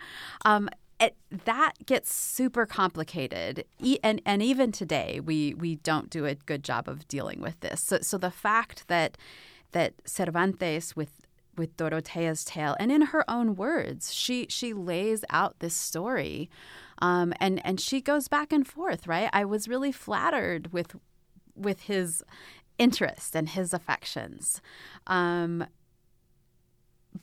[0.45, 3.65] um, it, that gets super complicated.
[3.80, 7.60] E- and, and even today, we, we don't do a good job of dealing with
[7.60, 7.82] this.
[7.82, 9.17] So, so the fact that,
[9.74, 11.12] that Cervantes, with
[11.58, 16.50] with Dorotea's tale, and in her own words, she she lays out this story,
[17.02, 19.08] um, and and she goes back and forth.
[19.08, 20.95] Right, I was really flattered with
[21.56, 22.24] with his
[22.78, 24.62] interest and his affections.
[25.08, 25.65] Um,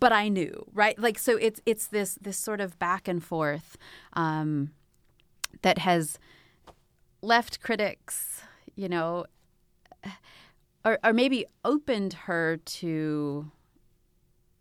[0.00, 0.98] but I knew, right?
[0.98, 3.76] Like so it's it's this this sort of back and forth
[4.14, 4.70] um,
[5.62, 6.18] that has
[7.20, 8.42] left critics,
[8.74, 9.26] you know,
[10.84, 13.50] or, or maybe opened her to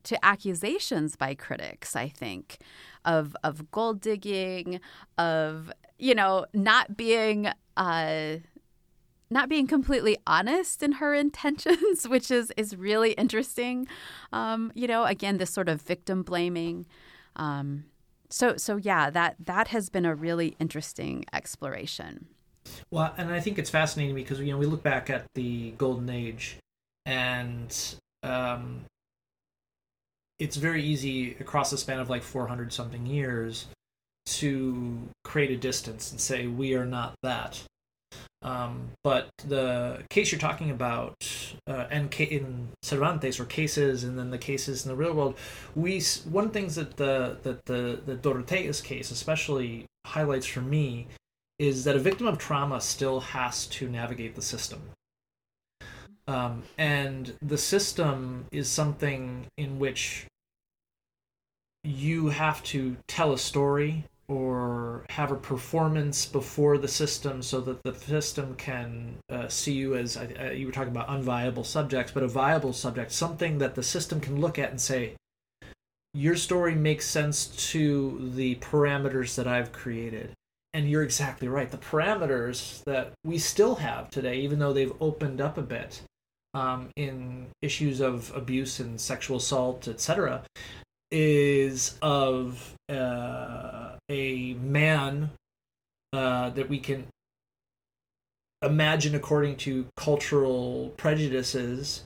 [0.04, 2.58] to accusations by critics, I think,
[3.06, 4.80] of of gold digging,
[5.18, 8.38] of you know, not being uh,
[9.32, 13.88] not being completely honest in her intentions, which is is really interesting.
[14.32, 16.86] Um, you know, again, this sort of victim blaming.
[17.36, 17.86] Um,
[18.30, 22.28] so so yeah, that that has been a really interesting exploration.
[22.92, 26.10] Well, and I think it's fascinating because you know we look back at the golden
[26.10, 26.58] age,
[27.06, 27.76] and
[28.24, 28.82] um,
[30.40, 33.68] it's very easy across the span of like 400 something years
[34.26, 37.62] to create a distance and say we are not that
[38.44, 41.16] um, but the case you're talking about,
[41.68, 45.38] uh, and in Cervantes or cases, and then the cases in the real world,
[45.76, 50.62] we one of the things that the that the the Dorotea's case especially highlights for
[50.62, 51.08] me
[51.60, 54.82] is that a victim of trauma still has to navigate the system.
[56.28, 60.26] Um, and the system is something in which
[61.84, 67.84] you have to tell a story or have a performance before the system so that
[67.84, 72.24] the system can uh, see you as uh, you were talking about unviable subjects, but
[72.24, 75.14] a viable subject, something that the system can look at and say,
[76.14, 80.32] your story makes sense to the parameters that I've created.
[80.74, 81.70] And you're exactly right.
[81.70, 86.04] The parameters that we still have today, even though they've opened up a bit
[86.54, 90.44] um, in issues of abuse and sexual assault, etc.,
[91.12, 95.32] is of uh, a man
[96.14, 97.08] uh, that we can
[98.62, 102.04] imagine according to cultural prejudices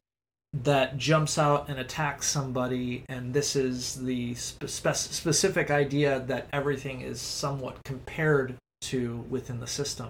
[0.53, 7.01] that jumps out and attacks somebody and this is the spe- specific idea that everything
[7.01, 10.07] is somewhat compared to within the system.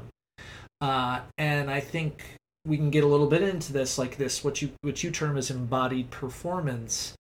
[0.82, 4.62] Uh, and i think we can get a little bit into this like this what
[4.62, 7.16] you what you term as embodied performance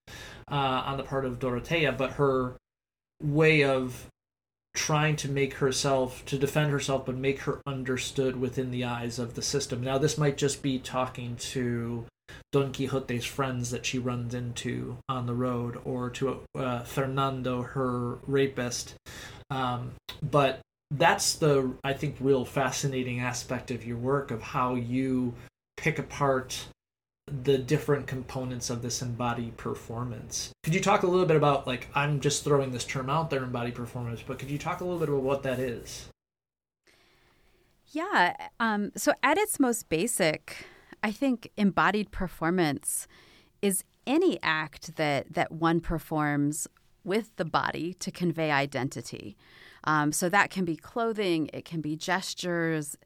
[0.52, 2.56] uh, on the part of Dorotea, but her
[3.22, 4.08] way of
[4.76, 9.34] trying to make herself to defend herself but make her understood within the eyes of
[9.34, 9.82] the system.
[9.82, 12.06] Now this might just be talking to
[12.52, 18.18] don quixote's friends that she runs into on the road or to uh, fernando her
[18.28, 18.96] rapist.
[19.50, 20.60] Um, but
[20.92, 25.34] that's the i think real fascinating aspect of your work of how you
[25.78, 26.68] pick apart
[27.28, 30.52] the different components of this embodied performance.
[30.64, 33.44] Could you talk a little bit about like I'm just throwing this term out there
[33.44, 36.10] embodied performance, but could you talk a little bit about what that is?
[37.88, 40.68] Yeah, um, so at its most basic,
[41.02, 43.08] I think embodied performance
[43.62, 46.68] is any act that that one performs
[47.04, 49.36] with the body to convey identity.
[49.84, 52.98] Um, so that can be clothing, it can be gestures,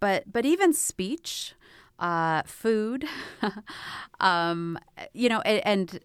[0.00, 1.54] but but even speech
[1.98, 3.04] uh, food,
[4.20, 4.78] um,
[5.12, 6.00] you know, and, and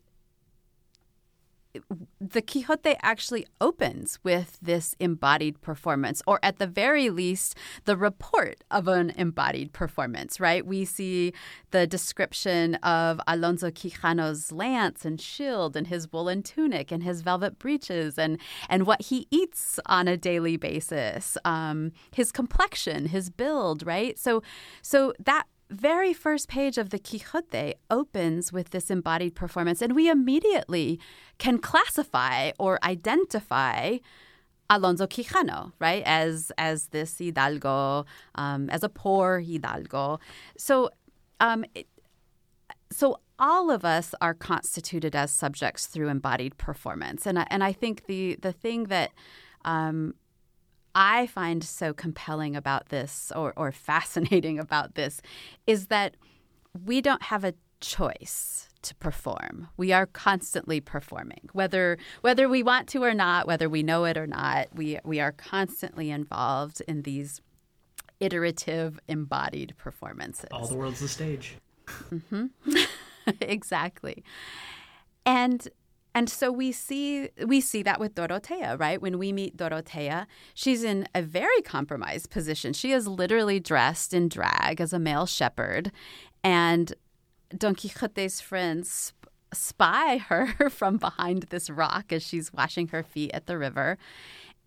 [2.21, 8.63] the Quixote actually opens with this embodied performance, or at the very least, the report
[8.69, 10.65] of an embodied performance, right?
[10.65, 11.33] We see
[11.71, 17.57] the description of Alonso Quijano's lance and shield and his woolen tunic and his velvet
[17.57, 23.85] breeches and, and what he eats on a daily basis, um, his complexion, his build,
[23.85, 24.17] right?
[24.19, 24.43] So,
[24.81, 30.09] so that very first page of the Quixote opens with this embodied performance, and we
[30.09, 30.99] immediately
[31.37, 33.97] can classify or identify
[34.69, 40.19] Alonso Quijano, right, as as this hidalgo, um, as a poor hidalgo.
[40.57, 40.89] So,
[41.39, 41.87] um, it,
[42.91, 47.73] so all of us are constituted as subjects through embodied performance, and I, and I
[47.73, 49.11] think the the thing that
[49.65, 50.15] um,
[50.95, 55.21] I find so compelling about this or, or fascinating about this
[55.65, 56.15] is that
[56.85, 59.67] we don't have a choice to perform.
[59.77, 64.17] We are constantly performing, whether whether we want to or not, whether we know it
[64.17, 64.67] or not.
[64.73, 67.41] We we are constantly involved in these
[68.19, 70.49] iterative, embodied performances.
[70.51, 71.55] All the world's the stage.
[71.87, 72.47] Mm-hmm.
[73.41, 74.23] exactly,
[75.25, 75.67] and
[76.15, 79.01] and so we see we see that with Dorotea, right?
[79.01, 82.73] When we meet Dorotea, she's in a very compromised position.
[82.73, 85.91] She is literally dressed in drag as a male shepherd,
[86.43, 86.93] and
[87.57, 89.13] Don Quixote's friends
[89.53, 93.97] spy her from behind this rock as she's washing her feet at the river.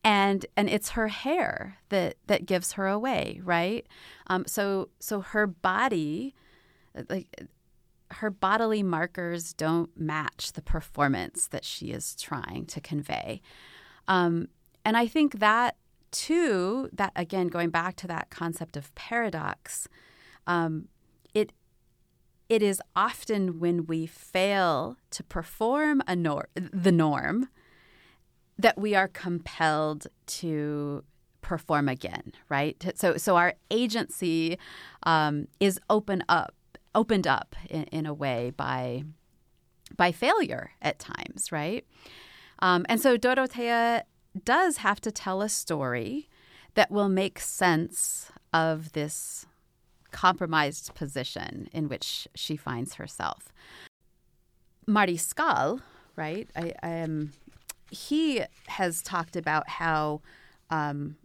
[0.03, 3.87] And and it's her hair that that gives her away, right?
[4.27, 6.35] Um, so so her body
[7.09, 7.29] like
[8.13, 13.41] her bodily markers don't match the performance that she is trying to convey.
[14.09, 14.49] Um,
[14.85, 15.77] and I think that
[16.11, 19.89] too, that again, going back to that concept of paradox,
[20.47, 20.89] um,
[21.35, 21.53] it
[22.49, 27.49] it is often when we fail to perform a nor- the norm
[28.59, 31.05] that we are compelled to
[31.47, 32.93] perform again, right?
[32.97, 34.59] So, so our agency
[35.05, 36.56] um, is open up,
[36.97, 39.05] opened up in, in, a way by
[39.97, 41.87] by failure at times, right?
[42.59, 44.05] Um, and so Dorothea
[44.45, 46.29] does have to tell a story
[46.75, 49.47] that will make sense of this
[50.11, 53.53] compromised position in which she finds herself.
[54.89, 55.83] Mariscal,
[56.17, 56.49] right?
[56.57, 57.33] I, I am.
[57.91, 60.23] He has talked about how
[60.71, 61.17] um,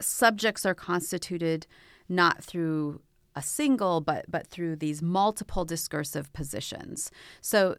[0.00, 1.66] subjects are constituted
[2.08, 3.00] not through
[3.36, 7.10] a single, but but through these multiple discursive positions.
[7.40, 7.76] So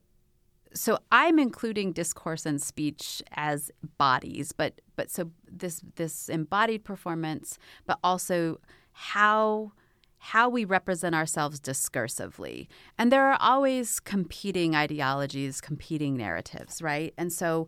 [0.74, 7.58] so I'm including discourse and speech as bodies, but but so this this embodied performance,
[7.86, 8.60] but also
[8.92, 9.72] how
[10.18, 12.68] how we represent ourselves discursively.
[12.98, 17.14] And there are always competing ideologies, competing narratives, right?
[17.18, 17.68] And so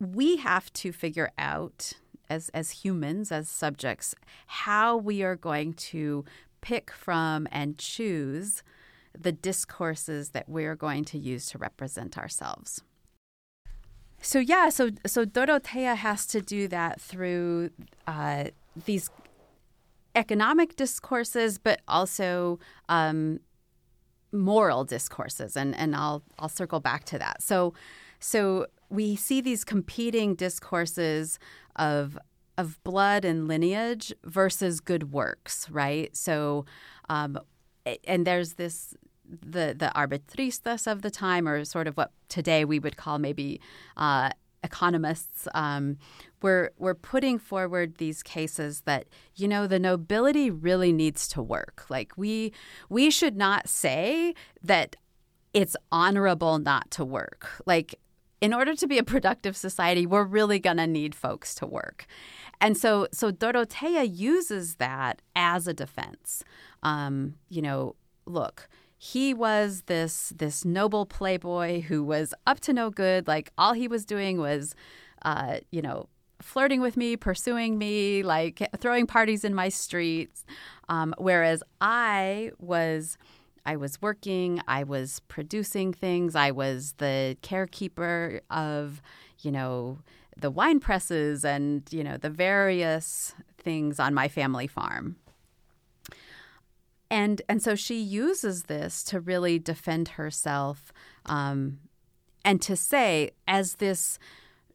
[0.00, 1.92] we have to figure out
[2.30, 4.14] as as humans, as subjects,
[4.46, 6.24] how we are going to
[6.60, 8.62] pick from and choose
[9.18, 12.82] the discourses that we're going to use to represent ourselves.
[14.20, 17.70] So yeah, so so Dorothea has to do that through
[18.06, 18.44] uh,
[18.84, 19.10] these
[20.14, 22.58] economic discourses, but also
[22.88, 23.40] um,
[24.32, 27.42] moral discourses, and and I'll I'll circle back to that.
[27.42, 27.74] So
[28.18, 31.38] so we see these competing discourses
[31.76, 32.18] of
[32.56, 36.14] of blood and lineage versus good works, right?
[36.16, 36.66] So,
[37.08, 37.38] um,
[38.04, 42.78] and there's this the the arbitristas of the time, or sort of what today we
[42.78, 43.60] would call maybe
[43.96, 44.30] uh,
[44.64, 45.98] economists, um,
[46.42, 51.84] were were putting forward these cases that you know the nobility really needs to work.
[51.88, 52.52] Like we
[52.88, 54.96] we should not say that
[55.54, 57.62] it's honorable not to work.
[57.66, 57.98] Like
[58.40, 62.06] in order to be a productive society, we're really going to need folks to work.
[62.60, 66.42] And so, so Dorothea uses that as a defense.
[66.82, 67.94] Um, you know,
[68.26, 73.28] look, he was this this noble playboy who was up to no good.
[73.28, 74.74] Like all he was doing was,
[75.22, 76.08] uh, you know,
[76.42, 80.44] flirting with me, pursuing me, like throwing parties in my streets.
[80.88, 83.16] Um, whereas I was.
[83.68, 89.02] I was working, I was producing things, I was the carekeeper of,
[89.40, 89.98] you know,
[90.34, 95.16] the wine presses and, you know, the various things on my family farm.
[97.10, 100.90] And and so she uses this to really defend herself
[101.26, 101.80] um,
[102.46, 104.18] and to say as this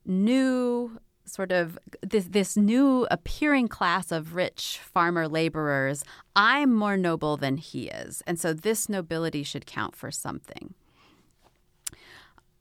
[0.06, 6.04] new sort of this this new appearing class of rich farmer laborers
[6.36, 8.22] i'm more noble than he is.
[8.28, 10.74] And so this nobility should count for something.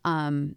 [0.04, 0.56] Um,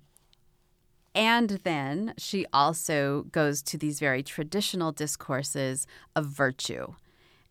[1.13, 6.93] and then she also goes to these very traditional discourses of virtue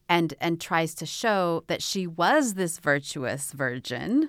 [0.09, 4.28] and and tries to show that she was this virtuous virgin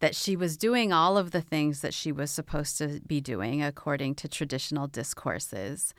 [0.00, 3.62] that she was doing all of the things that she was supposed to be doing
[3.62, 5.94] according to traditional discourses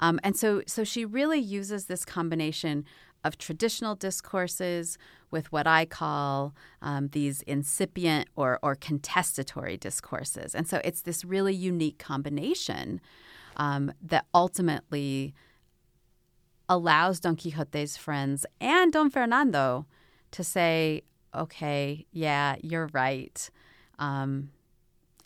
[0.00, 2.84] um, and so so she really uses this combination
[3.24, 4.98] of traditional discourses
[5.30, 10.54] with what I call um, these incipient or, or contestatory discourses.
[10.54, 13.00] And so it's this really unique combination
[13.56, 15.34] um, that ultimately
[16.68, 19.86] allows Don Quixote's friends and Don Fernando
[20.32, 21.02] to say,
[21.34, 23.50] okay, yeah, you're right.
[23.98, 24.50] Um,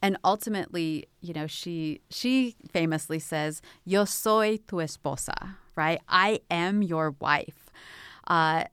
[0.02, 6.00] and ultimately, you know, she she famously says, "Yo soy tu esposa," right?
[6.08, 7.70] I am your wife.
[8.26, 8.64] Uh,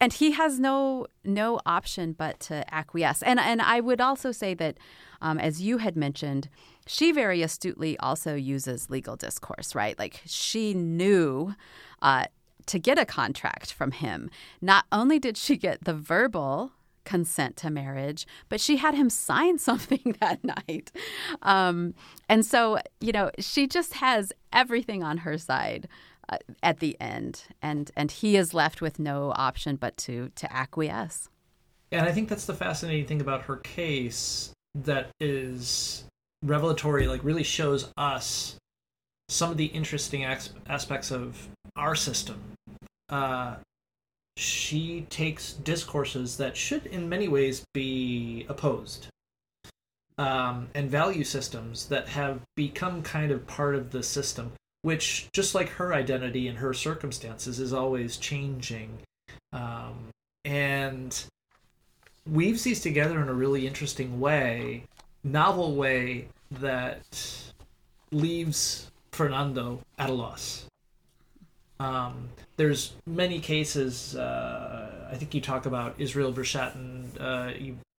[0.00, 3.22] and he has no no option but to acquiesce.
[3.22, 4.78] And and I would also say that,
[5.20, 6.48] um, as you had mentioned,
[6.86, 9.98] she very astutely also uses legal discourse, right?
[9.98, 11.54] Like she knew
[12.02, 12.26] uh,
[12.66, 14.30] to get a contract from him.
[14.60, 16.72] Not only did she get the verbal
[17.04, 20.92] consent to marriage, but she had him sign something that night.
[21.42, 21.94] Um,
[22.28, 25.88] and so, you know, she just has everything on her side.
[26.28, 30.52] Uh, at the end, and and he is left with no option but to to
[30.52, 31.28] acquiesce.
[31.92, 36.04] And I think that's the fascinating thing about her case that is
[36.42, 38.56] revelatory, like really shows us
[39.28, 42.40] some of the interesting aspects of our system.
[43.08, 43.56] Uh,
[44.36, 49.08] she takes discourses that should, in many ways, be opposed,
[50.18, 54.52] um, and value systems that have become kind of part of the system,
[54.82, 58.98] which, just like her identity and her circumstances, is always changing.
[59.52, 60.10] Um,
[60.44, 61.24] and
[62.30, 64.84] weaves these together in a really interesting way,
[65.24, 67.52] novel way that
[68.12, 70.66] leaves Fernando at a loss.
[71.78, 74.16] Um, there's many cases.
[74.16, 77.52] Uh, I think you talk about Israel Burshatin uh,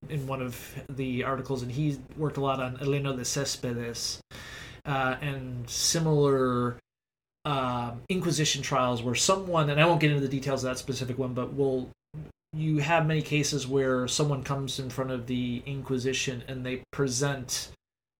[0.09, 0.59] in one of
[0.89, 4.21] the articles, and he worked a lot on Elena de Cespedes
[4.85, 6.77] uh, and similar
[7.45, 11.17] uh, Inquisition trials where someone, and I won't get into the details of that specific
[11.17, 11.89] one, but will
[12.53, 17.69] you have many cases where someone comes in front of the Inquisition and they present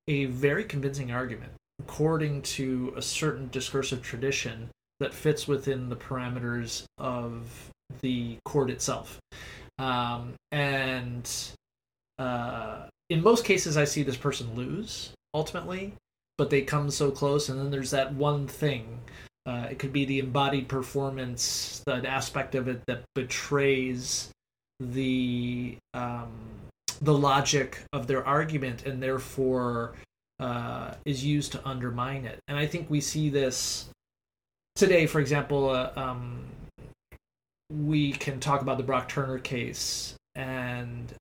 [0.08, 4.70] a very convincing argument according to a certain discursive tradition
[5.00, 7.70] that fits within the parameters of
[8.02, 9.20] the court itself.
[9.80, 11.30] Um, and
[12.18, 15.94] uh, in most cases, I see this person lose ultimately,
[16.38, 19.00] but they come so close, and then there's that one thing.
[19.46, 24.30] Uh, it could be the embodied performance, that aspect of it that betrays
[24.80, 26.30] the um,
[27.02, 29.94] the logic of their argument, and therefore
[30.40, 32.40] uh, is used to undermine it.
[32.48, 33.90] And I think we see this
[34.78, 36.46] today, for example, uh, um,
[37.70, 41.12] we can talk about the Brock Turner case, and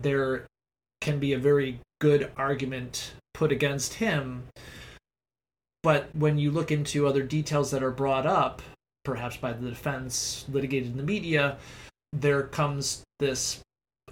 [0.00, 0.46] there
[1.00, 4.44] can be a very good argument put against him.
[5.82, 8.62] But when you look into other details that are brought up,
[9.04, 11.58] perhaps by the defense, litigated in the media,
[12.12, 13.60] there comes this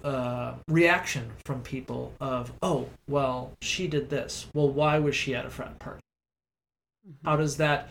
[0.03, 4.47] uh, reaction from people of, oh, well, she did this.
[4.53, 6.01] Well, why was she at a frat party?
[7.07, 7.29] Mm-hmm.
[7.29, 7.89] How does that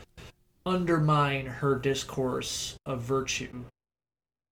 [0.67, 3.65] undermine her discourse of virtue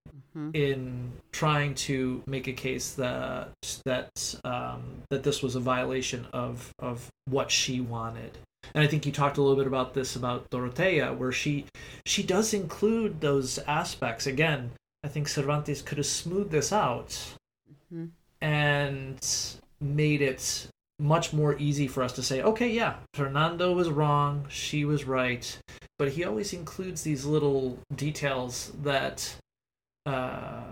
[0.08, 0.50] mm-hmm.
[0.54, 3.50] in trying to make a case that
[3.84, 8.38] that um, that this was a violation of of what she wanted.
[8.74, 11.66] And I think you talked a little bit about this about Dorotea, where she
[12.06, 14.26] she does include those aspects.
[14.26, 14.72] Again,
[15.04, 17.18] I think Cervantes could have smoothed this out
[17.92, 18.06] mm-hmm.
[18.40, 19.26] and
[19.80, 20.68] made it
[20.98, 25.58] much more easy for us to say, okay, yeah, Fernando was wrong, she was right,
[25.98, 29.36] but he always includes these little details that
[30.06, 30.62] uh,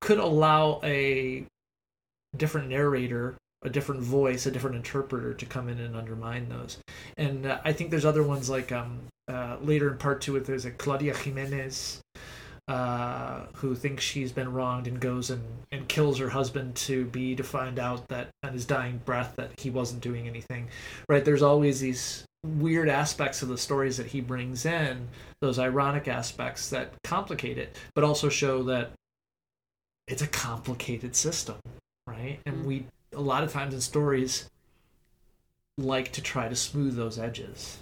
[0.00, 1.44] could allow a
[2.36, 6.78] different narrator a different voice a different interpreter to come in and undermine those.
[7.16, 10.64] And uh, i think there's other ones like um, uh, later in part two there's
[10.64, 12.00] a claudia jeronima
[12.68, 17.36] uh, who thinks she's been wronged and goes and, and kills her husband to be
[17.36, 20.68] to find out that on his dying breath that he wasn't doing anything
[21.08, 25.08] right there's always these weird aspects of the stories that he brings in,
[25.40, 28.92] those ironic aspects that complicate it, but also show that
[30.06, 31.56] it's a complicated system,
[32.06, 32.38] right?
[32.46, 32.66] And mm-hmm.
[32.66, 34.48] we a lot of times in stories
[35.78, 37.78] like to try to smooth those edges.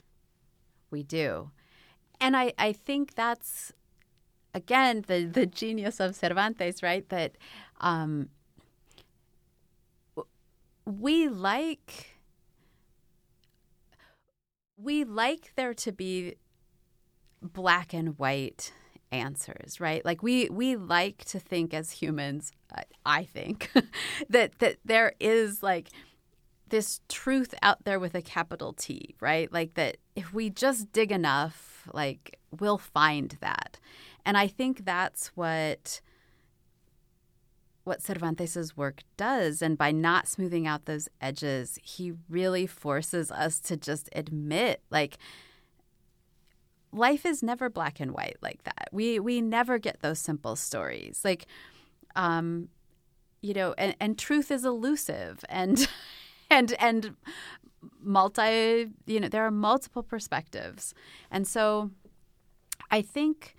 [0.91, 1.51] We do.
[2.21, 3.73] And I, I think that's
[4.55, 7.09] again the, the genius of Cervantes, right?
[7.09, 7.33] That
[7.81, 8.29] um,
[10.87, 12.17] we like
[14.77, 16.37] we like there to be
[17.43, 18.73] black and white
[19.13, 20.05] answers, right?
[20.05, 22.53] Like we we like to think as humans,
[23.07, 23.71] I think,
[24.29, 25.91] that that there is like
[26.69, 29.53] this truth out there with a capital T, right?
[29.53, 33.79] Like that if we just dig enough, like we'll find that.
[34.27, 36.01] And I think that's what
[37.85, 39.61] what Cervantes's work does.
[39.61, 45.19] And by not smoothing out those edges he really forces us to just admit like
[46.93, 48.89] life is never black and white like that.
[48.91, 51.21] We we never get those simple stories.
[51.25, 51.47] Like
[52.17, 52.69] um
[53.43, 55.87] you know and, and truth is elusive and
[56.51, 57.17] and and
[58.01, 60.95] multi you know there are multiple perspectives.
[61.31, 61.91] And so
[62.91, 63.55] i think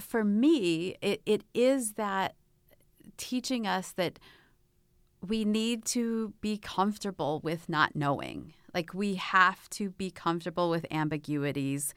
[0.00, 2.34] for me it, it is that
[3.16, 4.18] teaching us that
[5.26, 8.54] we need to be comfortable with not knowing.
[8.74, 11.94] Like we have to be comfortable with ambiguities.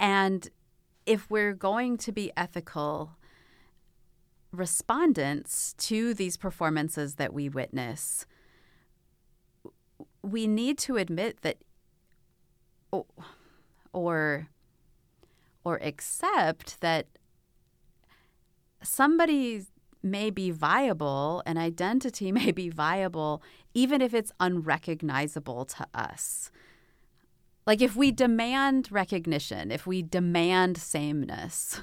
[0.00, 0.48] And
[1.04, 3.16] if we're going to be ethical
[4.52, 8.26] respondents to these performances that we witness,
[10.22, 11.58] we need to admit that
[12.90, 13.04] or
[13.92, 14.48] or
[15.76, 17.06] accept that
[18.82, 19.64] somebody
[20.02, 23.42] may be viable, an identity may be viable,
[23.74, 26.50] even if it's unrecognizable to us.
[27.66, 31.82] Like if we demand recognition, if we demand sameness,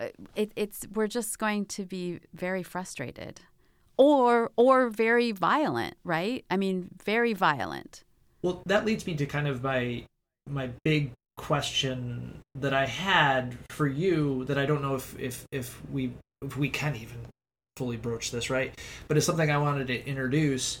[0.00, 3.42] uh, it, it's we're just going to be very frustrated,
[3.96, 6.44] or or very violent, right?
[6.50, 8.02] I mean, very violent.
[8.42, 10.04] Well, that leads me to kind of my
[10.50, 15.80] my big question that I had for you that I don't know if if if
[15.90, 16.12] we
[16.42, 17.18] if we can even
[17.76, 18.78] fully broach this right,
[19.08, 20.80] but it's something I wanted to introduce.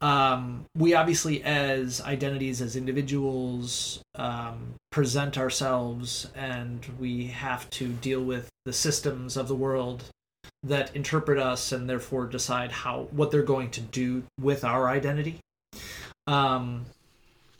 [0.00, 8.22] Um, we obviously, as identities, as individuals, um, present ourselves, and we have to deal
[8.22, 10.04] with the systems of the world
[10.62, 15.38] that interpret us and therefore decide how what they're going to do with our identity.
[16.26, 16.86] Um,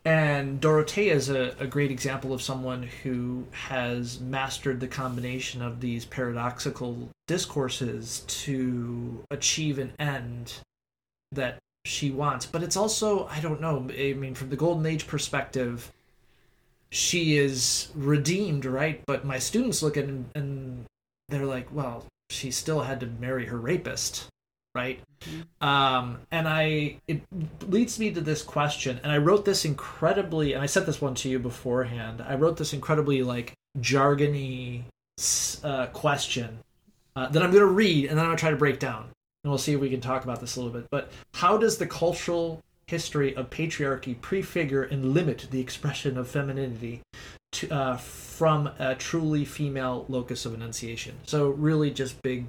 [0.04, 5.80] and Dorothea is a, a great example of someone who has mastered the combination of
[5.80, 10.54] these paradoxical discourses to achieve an end
[11.32, 12.44] that she wants.
[12.44, 15.90] But it's also, I don't know, I mean, from the Golden Age perspective,
[16.90, 19.02] she is redeemed, right?
[19.06, 20.84] But my students look at and, and
[21.30, 24.28] they're like, well, she still had to marry her rapist
[24.74, 25.00] right?
[25.20, 25.66] Mm-hmm.
[25.66, 27.22] Um, and I it
[27.68, 31.14] leads me to this question, and I wrote this incredibly, and I sent this one
[31.16, 32.24] to you beforehand.
[32.26, 34.82] I wrote this incredibly like jargony
[35.62, 36.58] uh, question
[37.16, 39.04] uh, that I'm going to read, and then I'm going to try to break down,
[39.44, 40.88] and we'll see if we can talk about this a little bit.
[40.90, 47.00] But how does the cultural history of patriarchy prefigure and limit the expression of femininity
[47.52, 51.16] to, uh, from a truly female locus of enunciation?
[51.24, 52.46] So really, just big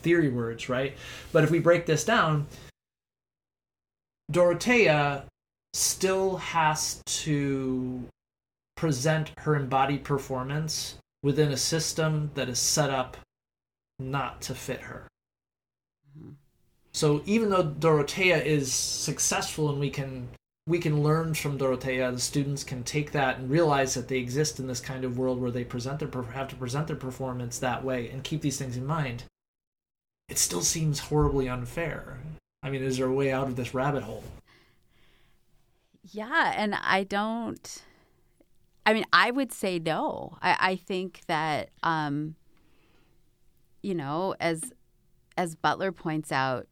[0.00, 0.96] theory words, right?
[1.32, 2.46] But if we break this down,
[4.30, 5.24] Dorothea
[5.72, 8.04] still has to
[8.76, 13.16] present her embodied performance within a system that is set up
[13.98, 15.08] not to fit her.
[16.16, 16.32] Mm-hmm.
[16.92, 20.28] So even though Dorothea is successful and we can
[20.66, 24.60] we can learn from Dorothea, the students can take that and realize that they exist
[24.60, 27.82] in this kind of world where they present their have to present their performance that
[27.82, 29.24] way and keep these things in mind
[30.28, 32.18] it still seems horribly unfair.
[32.62, 34.24] I mean, is there a way out of this rabbit hole?
[36.02, 37.82] Yeah, and I don't.
[38.84, 40.38] I mean, I would say no.
[40.40, 42.36] I, I think that, um,
[43.82, 44.72] you know, as
[45.36, 46.66] as Butler points out,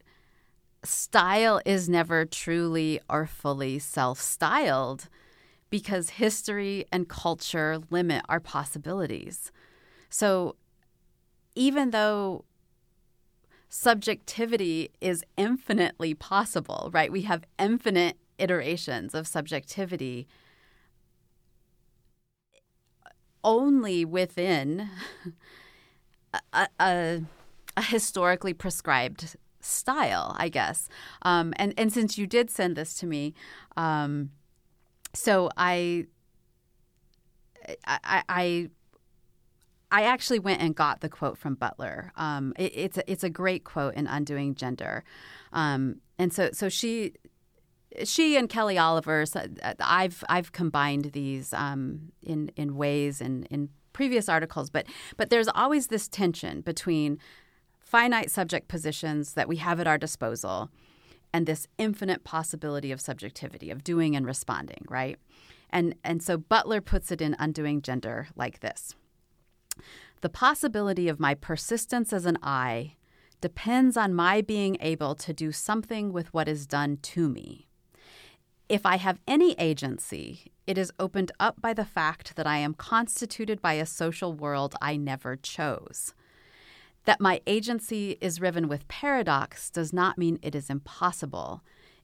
[0.83, 5.07] style is never truly or fully self-styled
[5.69, 9.51] because history and culture limit our possibilities.
[10.09, 10.55] So,
[11.55, 12.45] even though
[13.69, 17.11] subjectivity is infinitely possible, right?
[17.11, 20.27] We have infinite iterations of subjectivity
[23.43, 24.89] only within
[26.53, 27.21] a, a,
[27.75, 30.89] a historically prescribed style, I guess.
[31.21, 33.33] Um, and and since you did send this to me,
[33.75, 34.31] um,
[35.13, 36.07] so I,
[37.85, 38.69] I I
[39.91, 42.11] I actually went and got the quote from Butler.
[42.15, 45.03] Um, it, it's a, it's a great quote in Undoing Gender,
[45.53, 47.13] um, and so so she
[48.03, 49.25] she and Kelly Oliver.
[49.79, 54.85] I've I've combined these um, in in ways in in previous articles, but
[55.15, 57.19] but there's always this tension between
[57.79, 60.69] finite subject positions that we have at our disposal
[61.33, 65.17] and this infinite possibility of subjectivity of doing and responding, right?
[65.69, 68.95] And and so Butler puts it in Undoing Gender like this.
[70.21, 72.95] The possibility of my persistence as an I
[73.41, 77.67] depends on my being able to do something with what is done to me.
[78.67, 82.73] If I have any agency, it is opened up by the fact that I am
[82.73, 86.13] constituted by a social world I never chose.
[87.05, 91.61] That my agency is riven with paradox does not mean it is impossible.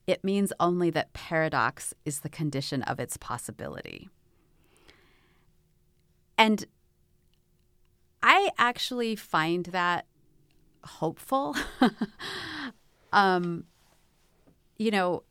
[0.08, 4.08] It means only that paradox is the condition of its possibility.
[6.38, 6.66] And
[8.24, 10.06] I actually find that
[10.86, 11.56] hopeful.
[13.14, 13.66] um,
[14.78, 15.24] you know,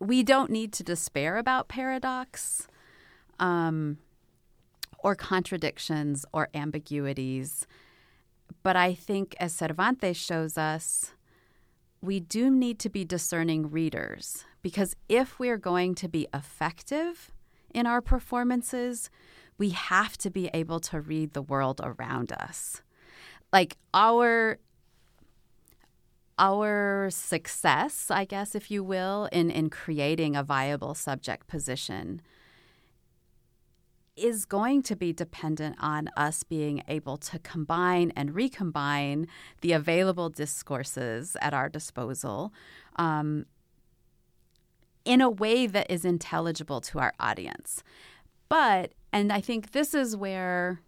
[0.00, 2.66] we don't need to despair about paradox
[3.38, 3.98] um,
[4.98, 7.66] or contradictions or ambiguities.
[8.64, 11.12] But I think, as Cervantes shows us,
[12.00, 17.30] we do need to be discerning readers because if we're going to be effective
[17.72, 19.10] in our performances,
[19.58, 22.82] we have to be able to read the world around us.
[23.52, 24.58] Like our
[26.36, 32.22] our success, I guess, if you will, in, in creating a viable subject position
[34.16, 39.26] is going to be dependent on us being able to combine and recombine
[39.60, 42.52] the available discourses at our disposal
[42.96, 43.44] um,
[45.04, 47.82] in a way that is intelligible to our audience.
[48.54, 50.80] But, and I think this is where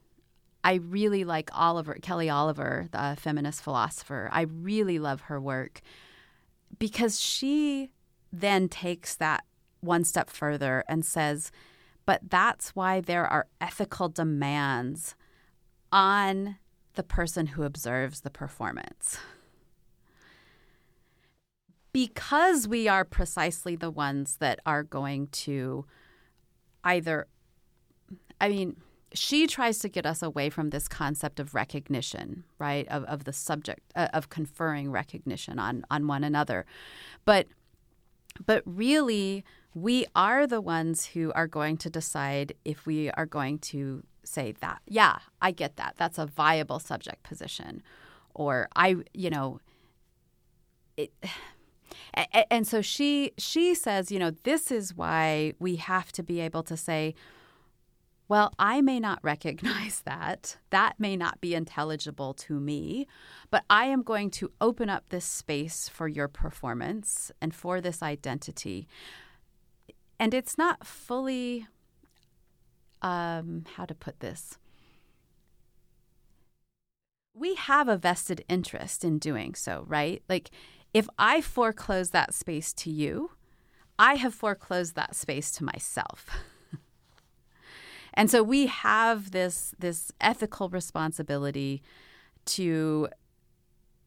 [0.63, 4.29] I really like Oliver Kelly Oliver, the feminist philosopher.
[4.31, 5.81] I really love her work
[6.79, 7.91] because she
[8.33, 9.43] then takes that
[9.81, 11.51] one step further and says,
[12.05, 15.17] but that's why there are ethical demands
[15.91, 16.59] on
[16.95, 19.19] the person who observes the performance.
[21.93, 25.85] Because we are precisely the ones that are going to
[26.85, 27.27] either,
[28.41, 28.77] I mean,
[29.13, 32.87] she tries to get us away from this concept of recognition, right?
[32.89, 36.67] Of, of the subject, uh, of conferring recognition on, on one another.
[37.25, 37.47] But,
[38.45, 43.59] but really, we are the ones who are going to decide if we are going
[43.59, 45.95] to say that, yeah, I get that.
[45.97, 47.83] That's a viable subject position.
[48.35, 49.61] Or I, you know,
[50.97, 51.13] it,
[52.51, 56.63] and so she she says, you know, this is why we have to be able
[56.65, 57.15] to say,
[58.29, 60.57] well, I may not recognize that.
[60.71, 63.07] That may not be intelligible to me,
[63.51, 68.03] but I am going to open up this space for your performance and for this
[68.03, 68.89] identity.
[70.19, 71.67] And it's not fully
[73.03, 74.59] um, how to put this.
[77.35, 80.23] We have a vested interest in doing so, right?
[80.29, 80.51] Like,
[80.95, 83.33] if I foreclose that space to you,
[83.99, 86.27] I have foreclosed that space to myself.
[88.17, 91.83] and so we have this this ethical responsibility
[92.47, 93.09] to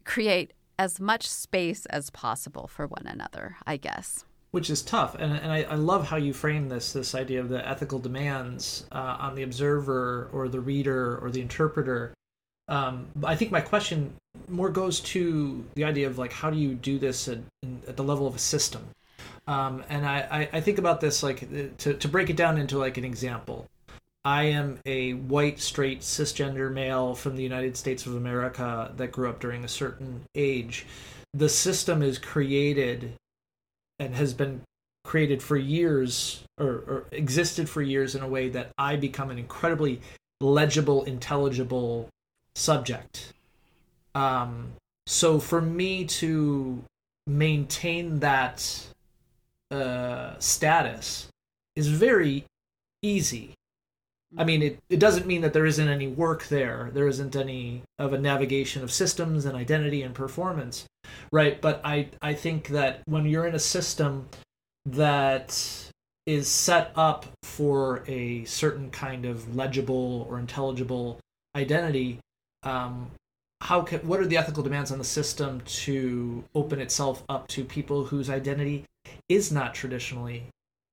[0.03, 4.23] create as much space as possible for one another, I guess.
[4.51, 5.13] Which is tough.
[5.15, 8.87] And, and I, I, love how you frame this this idea of the ethical demands
[8.91, 12.13] uh, on the observer or the reader or the interpreter.
[12.67, 14.13] Um, i think my question
[14.47, 17.39] more goes to the idea of like how do you do this at,
[17.87, 18.87] at the level of a system?
[19.47, 21.39] Um, and I, I, think about this like
[21.79, 23.67] to, to break it down into like an example
[24.29, 29.29] i am a white straight cisgender male from the united states of america that grew
[29.29, 30.85] up during a certain age
[31.33, 33.13] the system is created
[33.99, 34.61] and has been
[35.03, 39.39] created for years or, or, existed for years in a way that I become an
[39.39, 40.01] incredibly
[40.41, 42.09] legible, intelligible
[42.55, 43.33] subject.
[44.13, 44.73] Um,
[45.07, 46.83] so for me to
[47.27, 48.87] maintain that
[49.71, 51.27] uh, status
[51.75, 52.45] is very
[53.01, 53.53] easy.
[54.37, 56.91] I mean, it, it doesn't mean that there isn't any work there.
[56.93, 60.85] There isn't any of a navigation of systems and identity and performance
[61.31, 61.59] right?
[61.61, 64.29] But I I think that when you're in a system
[64.85, 65.91] that
[66.25, 71.19] is set up for a certain kind of legible or intelligible
[71.55, 72.19] identity,
[72.63, 73.11] um,
[73.61, 77.63] how can what are the ethical demands on the system to open itself up to
[77.63, 78.85] people whose identity
[79.27, 80.43] is not traditionally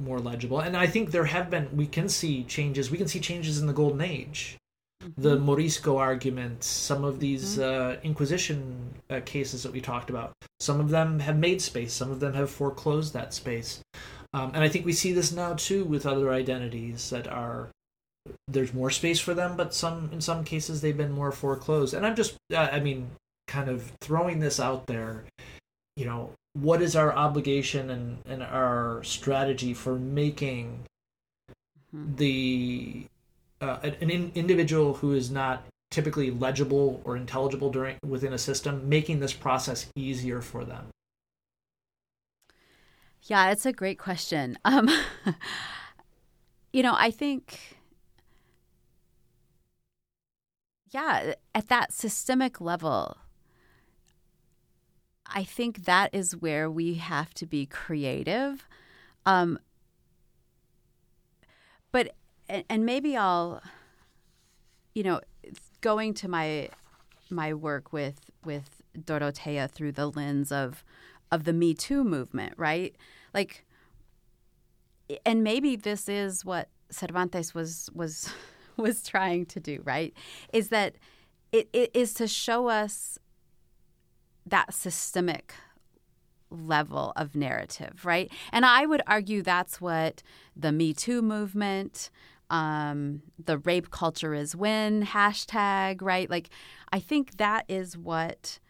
[0.01, 0.61] more legible?
[0.61, 2.90] And I think there have been we can see changes.
[2.90, 4.59] We can see changes in the golden age
[5.16, 5.44] the mm-hmm.
[5.44, 7.99] Morisco argument, some of these mm-hmm.
[7.99, 10.32] uh, Inquisition uh, cases that we talked about.
[10.61, 13.80] Some of them have made space, some of them have foreclosed that space.
[14.32, 17.68] Um, and I think we see this now too with other identities that are
[18.49, 21.94] there's more space for them, but some in some cases they've been more foreclosed.
[21.94, 23.11] And I'm just, uh, I mean,
[23.47, 25.24] kind of throwing this out there.
[25.97, 30.84] You know, what is our obligation and, and our strategy for making
[31.94, 32.16] mm-hmm.
[32.16, 33.07] the
[33.61, 38.88] uh, an in, individual who is not typically legible or intelligible during within a system,
[38.88, 40.86] making this process easier for them?
[43.22, 44.59] Yeah, it's a great question.
[44.64, 44.88] Um,
[46.72, 47.76] you know, I think,
[50.90, 53.16] yeah, at that systemic level,
[55.35, 58.66] I think that is where we have to be creative.
[59.24, 59.59] Um,
[61.93, 62.14] but
[62.49, 63.62] and, and maybe I'll,
[64.95, 65.20] you know,
[65.81, 66.68] going to my
[67.31, 70.85] my work with with Dorotea through the lens of
[71.31, 72.95] of the Me Too movement, right?
[73.35, 73.66] Like,
[75.24, 78.33] and maybe this is what Cervantes was was
[78.77, 80.14] was trying to do, right?
[80.53, 80.97] Is that
[81.53, 83.18] it, it is to show us
[84.47, 85.55] that systemic
[86.51, 88.30] level of narrative, right?
[88.53, 90.22] And I would argue that's what
[90.55, 92.11] the Me Too movement,
[92.51, 96.30] um, the rape culture is when hashtag, right?
[96.30, 96.51] Like,
[96.92, 98.61] I think that is what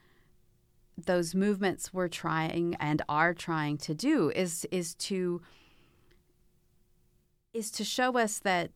[0.97, 5.43] those movements were trying and are trying to do is is to
[7.53, 8.71] is to show us that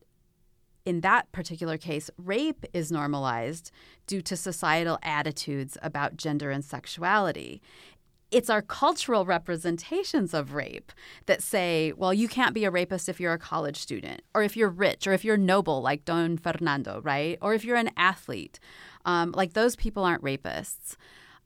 [0.85, 3.71] in that particular case, rape is normalized
[4.07, 7.61] due to societal attitudes about gender and sexuality.
[8.31, 10.91] it's our cultural representations of rape
[11.25, 14.55] that say, well, you can't be a rapist if you're a college student, or if
[14.55, 17.37] you're rich, or if you're noble, like Don Fernando, right?
[17.41, 18.57] Or if you're an athlete.
[19.03, 20.95] Um, like those people aren't rapists.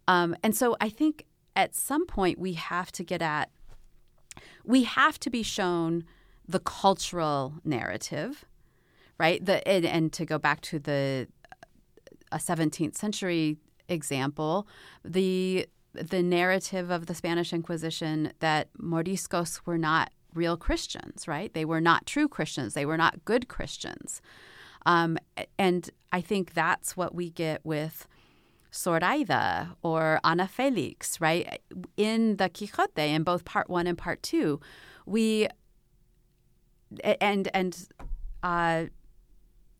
[0.07, 1.25] Um, and so I think
[1.55, 3.49] at some point we have to get at,
[4.63, 6.03] we have to be shown
[6.47, 8.45] the cultural narrative,
[9.17, 9.43] right?
[9.43, 11.27] The and, and to go back to the
[12.31, 13.57] a 17th century
[13.87, 14.67] example,
[15.03, 21.53] the the narrative of the Spanish Inquisition that Moriscos were not real Christians, right?
[21.53, 22.73] They were not true Christians.
[22.73, 24.21] They were not good Christians.
[24.85, 25.17] Um,
[25.57, 28.07] and I think that's what we get with
[28.73, 31.61] Zoraida or Ana Felix, right?
[31.95, 34.59] In the Quixote, in both part one and part two,
[35.05, 35.47] we
[37.21, 37.87] and and
[38.43, 38.85] uh,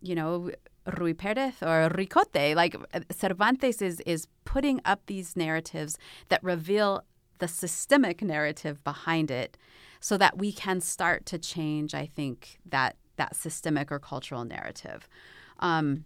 [0.06, 0.52] you know
[0.88, 2.56] Ruy Perez or Ricote.
[2.56, 2.76] Like
[3.12, 5.98] Cervantes is is putting up these narratives
[6.30, 7.04] that reveal
[7.40, 9.58] the systemic narrative behind it,
[10.00, 11.94] so that we can start to change.
[11.94, 15.08] I think that that systemic or cultural narrative.
[15.60, 16.06] Um,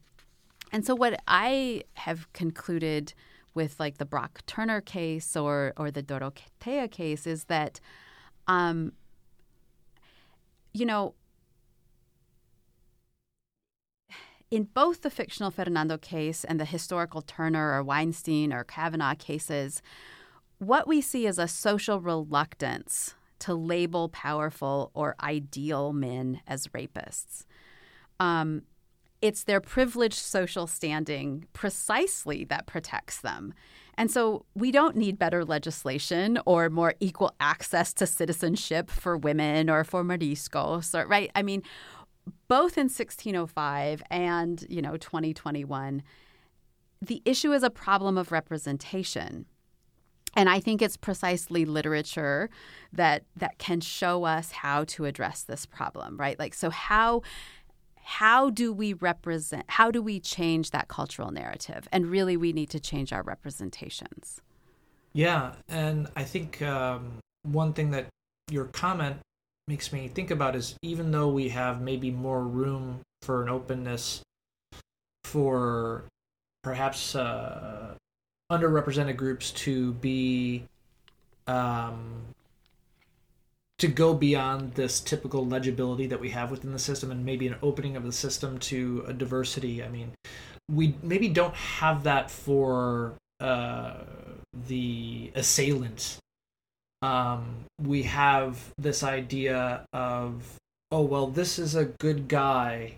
[0.72, 3.14] and so, what I have concluded
[3.54, 7.80] with like the Brock Turner case or or the Dorotea case is that,
[8.48, 8.94] um,
[10.74, 11.16] you know,
[14.52, 19.82] in both the fictional Fernando case and the historical Turner or Weinstein or Kavanaugh cases,
[20.58, 27.46] what we see is a social reluctance to label powerful or ideal men as rapists.
[28.20, 28.64] Um,
[29.22, 33.54] it's their privileged social standing precisely that protects them.
[33.96, 39.70] And so we don't need better legislation or more equal access to citizenship for women
[39.70, 41.30] or for moriscos, or, right?
[41.36, 41.64] I mean,
[42.48, 46.04] both in 1605 and, you know, 2021,
[47.02, 49.46] the issue is a problem of representation.
[50.36, 52.50] And I think it's precisely literature
[52.94, 56.38] that that can show us how to address this problem, right?
[56.38, 57.24] Like so how
[57.96, 61.88] how do we represent how do we change that cultural narrative?
[61.92, 64.42] And really we need to change our representations.
[65.14, 68.08] Yeah, and I think um, one thing that
[68.52, 69.18] your comment
[69.70, 74.22] makes me think about is even though we have maybe more room for an openness
[75.24, 76.04] for
[76.64, 77.94] perhaps uh,
[78.52, 80.64] underrepresented groups to be
[81.46, 82.26] um,
[83.78, 87.56] to go beyond this typical legibility that we have within the system and maybe an
[87.62, 90.12] opening of the system to a diversity i mean
[90.72, 93.94] we maybe don't have that for uh,
[94.68, 96.18] the assailant
[97.02, 100.56] um, we have this idea of,
[100.92, 102.94] oh, well, this is a good guy,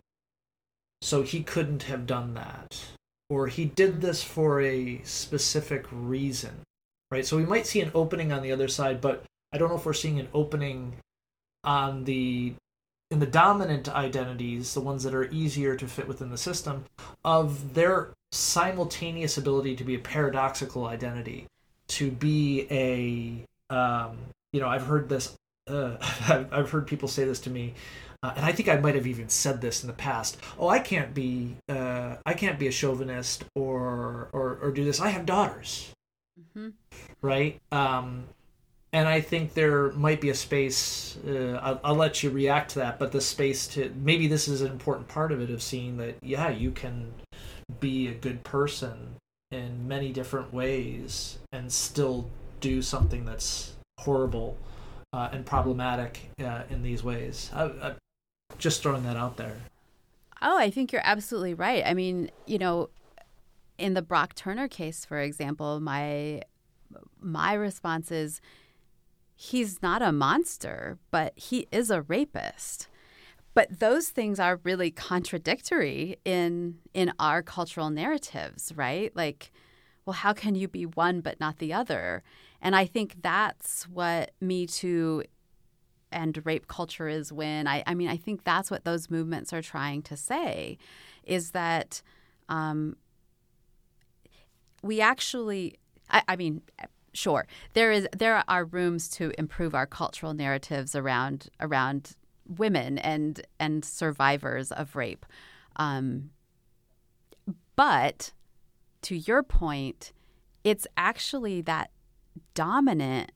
[1.01, 2.79] so he couldn't have done that.
[3.29, 6.61] Or he did this for a specific reason,
[7.11, 7.25] right?
[7.25, 9.23] So we might see an opening on the other side, but
[9.53, 10.93] I don't know if we're seeing an opening
[11.63, 12.53] on the
[13.11, 16.85] in the dominant identities, the ones that are easier to fit within the system,
[17.25, 21.45] of their simultaneous ability to be a paradoxical identity,
[21.89, 24.17] to be a um,
[24.53, 25.35] you know, I've heard this.
[25.67, 25.97] Uh,
[26.51, 27.73] I've heard people say this to me,
[28.23, 30.37] uh, and I think I might have even said this in the past.
[30.59, 34.99] Oh, I can't be, uh, I can't be a chauvinist or or or do this.
[34.99, 35.91] I have daughters,
[36.39, 36.69] mm-hmm.
[37.21, 37.59] right?
[37.71, 38.25] Um,
[38.93, 41.17] and I think there might be a space.
[41.25, 44.61] Uh, I'll, I'll, let you react to that, but the space to maybe this is
[44.61, 47.13] an important part of it of seeing that yeah, you can
[47.79, 49.15] be a good person
[49.51, 52.29] in many different ways and still
[52.61, 54.57] do something that's horrible
[55.13, 57.51] uh, and problematic uh, in these ways.
[57.53, 57.95] I, I,
[58.57, 59.57] just throwing that out there.
[60.41, 61.83] Oh, I think you're absolutely right.
[61.85, 62.89] I mean, you know,
[63.77, 66.41] in the Brock Turner case, for example, my
[67.19, 68.41] my response is
[69.35, 72.87] he's not a monster, but he is a rapist.
[73.53, 79.13] But those things are really contradictory in in our cultural narratives, right?
[79.15, 79.51] Like,
[80.05, 82.23] well, how can you be one but not the other?
[82.61, 85.23] And I think that's what Me Too
[86.11, 89.61] and rape culture is when I, I mean, I think that's what those movements are
[89.61, 90.77] trying to say
[91.23, 92.01] is that
[92.49, 92.97] um,
[94.83, 96.61] we actually, I, I mean,
[97.13, 102.15] sure there is there are rooms to improve our cultural narratives around around
[102.47, 105.25] women and and survivors of rape.
[105.75, 106.31] Um,
[107.75, 108.31] but
[109.01, 110.13] to your point
[110.63, 111.89] it's actually that
[112.53, 113.31] dominant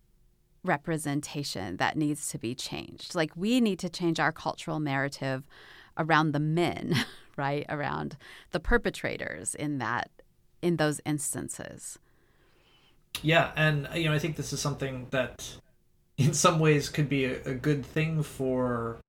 [0.64, 3.16] representation that needs to be changed.
[3.16, 5.44] Like we need to change our cultural narrative
[5.98, 6.96] around the men,
[7.38, 7.66] right?
[7.70, 8.18] Around
[8.52, 10.10] the perpetrators in that
[10.62, 12.00] in those instances.
[13.22, 15.58] yeah, and you know, I think this is something that,
[16.18, 19.00] in some ways, could be a, a good thing for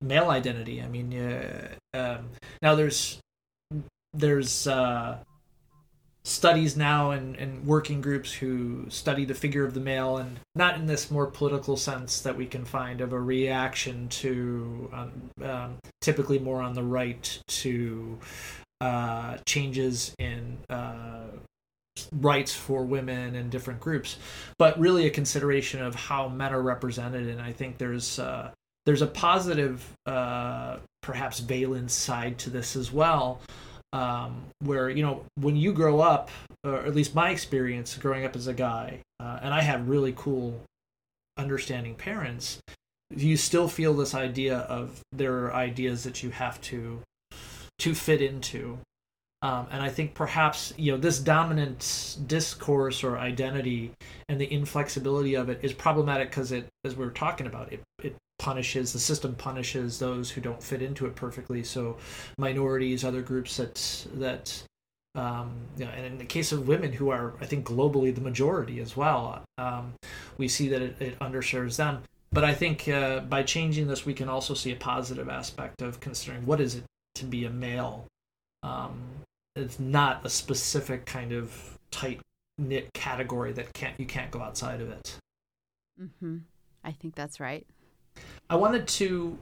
[0.00, 0.82] male identity.
[0.82, 2.30] I mean, uh, um,
[2.62, 3.20] now there's
[4.12, 5.18] there's uh,
[6.28, 10.76] studies now and, and working groups who study the figure of the male and not
[10.76, 15.12] in this more political sense that we can find of a reaction to um,
[15.42, 18.18] um, typically more on the right to
[18.82, 21.28] uh, changes in uh,
[22.20, 24.18] rights for women and different groups
[24.58, 27.26] but really a consideration of how men are represented.
[27.26, 28.50] And i think there's uh,
[28.84, 33.40] there's a positive uh, perhaps valence side to this as well
[33.92, 36.30] um, where you know when you grow up,
[36.64, 40.14] or at least my experience growing up as a guy, uh, and I had really
[40.16, 40.60] cool,
[41.36, 42.60] understanding parents.
[43.10, 47.00] You still feel this idea of there are ideas that you have to
[47.78, 48.78] to fit into,
[49.40, 53.92] um, and I think perhaps you know this dominant discourse or identity
[54.28, 57.80] and the inflexibility of it is problematic because it, as we were talking about, it
[58.02, 61.62] it punishes the system punishes those who don't fit into it perfectly.
[61.62, 61.96] So
[62.38, 64.62] minorities other groups that that
[65.14, 68.20] um, you know, and in the case of women who are i think globally the
[68.20, 69.94] majority as well um,
[70.36, 72.02] we see that it, it, underserves them.
[72.30, 75.98] But i think uh, by changing this we can also see a positive aspect of
[76.00, 76.84] considering what is it
[77.16, 78.06] to be a male.
[78.62, 79.00] Um,
[79.56, 82.20] it's not a specific kind of tight
[82.58, 85.18] knit category that can't you can't go outside of it.
[86.00, 86.38] Mm-hmm.
[86.84, 87.66] i think that's right
[88.50, 89.38] I wanted to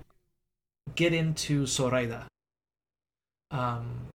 [0.95, 2.27] get into Zoraida.
[3.51, 4.09] Um,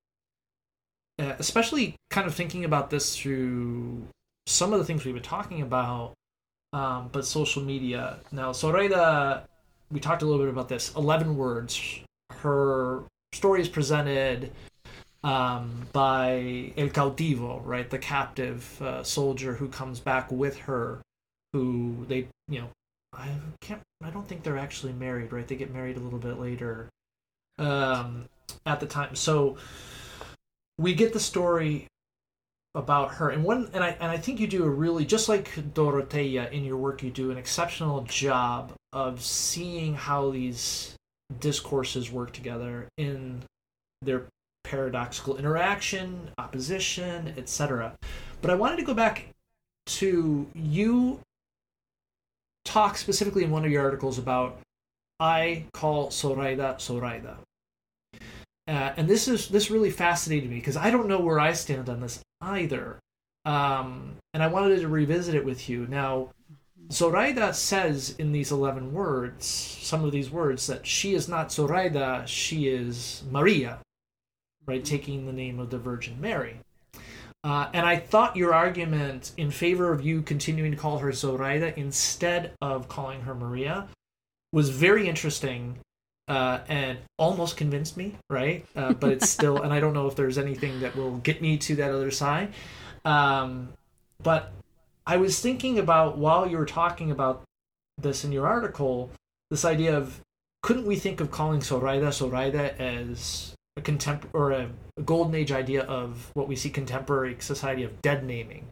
[1.19, 4.07] uh, especially kind of thinking about this through
[4.47, 6.13] some of the things we've been talking about,
[6.73, 8.17] um, but social media.
[8.31, 9.47] Now, Zoraida,
[9.91, 11.99] we talked a little bit about this 11 words.
[12.31, 13.03] Her
[13.33, 14.51] story is presented
[15.23, 17.89] um, by El Cautivo, right?
[17.89, 21.01] The captive uh, soldier who comes back with her,
[21.53, 22.69] who they, you know,
[23.13, 23.81] I can't.
[24.03, 25.47] I don't think they're actually married, right?
[25.47, 26.89] They get married a little bit later.
[27.57, 28.29] Um,
[28.65, 29.57] at the time, so
[30.77, 31.87] we get the story
[32.73, 35.53] about her, and one, and I and I think you do a really just like
[35.73, 40.95] Dorotea in your work, you do an exceptional job of seeing how these
[41.39, 43.43] discourses work together in
[44.01, 44.25] their
[44.63, 47.95] paradoxical interaction, opposition, etc.
[48.41, 49.27] But I wanted to go back
[49.85, 51.19] to you
[52.65, 54.59] talk specifically in one of your articles about
[55.19, 57.37] I call Zoraida Zoraida.
[58.67, 61.89] Uh, and this is this really fascinated me because I don't know where I stand
[61.89, 62.99] on this either.
[63.45, 65.87] Um, and I wanted to revisit it with you.
[65.87, 66.29] Now,
[66.91, 72.23] Zoraida says in these 11 words, some of these words, that she is not Zoraida,
[72.25, 73.79] she is Maria,
[74.65, 74.83] right?
[74.83, 76.59] Taking the name of the Virgin Mary.
[77.43, 81.77] Uh, and I thought your argument in favor of you continuing to call her Zoraida
[81.79, 83.87] instead of calling her Maria
[84.53, 85.79] was very interesting
[86.27, 88.65] uh, and almost convinced me, right?
[88.75, 91.57] Uh, but it's still, and I don't know if there's anything that will get me
[91.57, 92.53] to that other side.
[93.05, 93.69] Um,
[94.21, 94.51] but
[95.05, 97.41] I was thinking about while you were talking about
[97.97, 99.09] this in your article,
[99.49, 100.21] this idea of
[100.61, 104.69] couldn't we think of calling Zoraida Zoraida as a contempor or a,
[105.05, 108.67] golden age idea of what we see contemporary society of dead naming.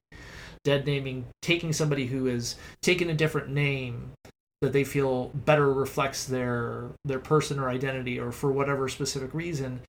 [0.63, 4.11] Dead naming taking somebody who is taken a different name
[4.61, 9.79] that they feel better reflects their their person or identity or for whatever specific reason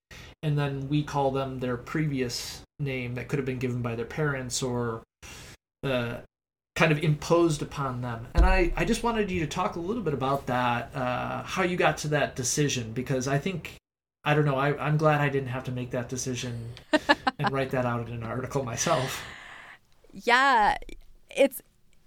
[0.43, 4.07] and then we call them their previous name that could have been given by their
[4.07, 5.03] parents or
[5.83, 6.19] uh,
[6.77, 8.27] kind of imposed upon them.
[8.35, 11.63] And I, I just wanted you to talk a little bit about that uh, how
[11.63, 13.80] you got to that decision because i think
[14.25, 14.57] I don't know.
[14.57, 16.73] I, I'm glad I didn't have to make that decision
[17.39, 19.25] and write that out in an article myself.
[20.13, 20.77] Yeah,
[21.35, 21.63] it's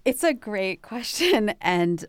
[0.05, 2.05] it's a great question and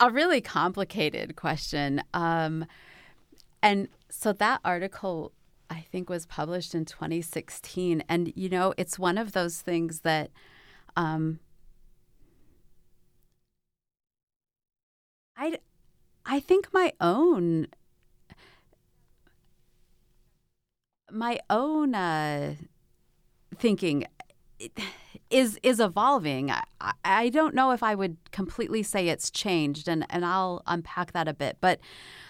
[0.00, 2.02] a really complicated question.
[2.12, 2.66] Um,
[3.62, 5.32] and so that article,
[5.70, 10.30] I think, was published in 2016, and you know, it's one of those things that.
[10.96, 11.38] Um,
[15.36, 15.58] I,
[16.26, 17.68] I think my own
[21.12, 22.54] my own uh,
[23.56, 24.06] thinking
[25.30, 26.50] is is evolving.
[26.50, 26.62] I,
[27.04, 31.28] I don't know if I would completely say it's changed, and, and I'll unpack that
[31.28, 31.58] a bit.
[31.60, 31.80] But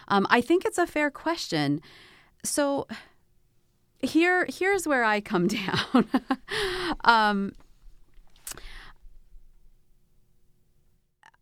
[0.09, 1.81] um, I think it's a fair question.
[2.45, 2.87] So
[4.01, 6.09] here here's where I come down.
[7.05, 7.53] um,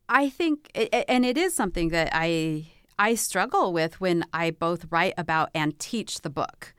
[0.08, 2.68] I think, and it is something that I
[2.98, 6.74] I struggle with when I both write about and teach the book.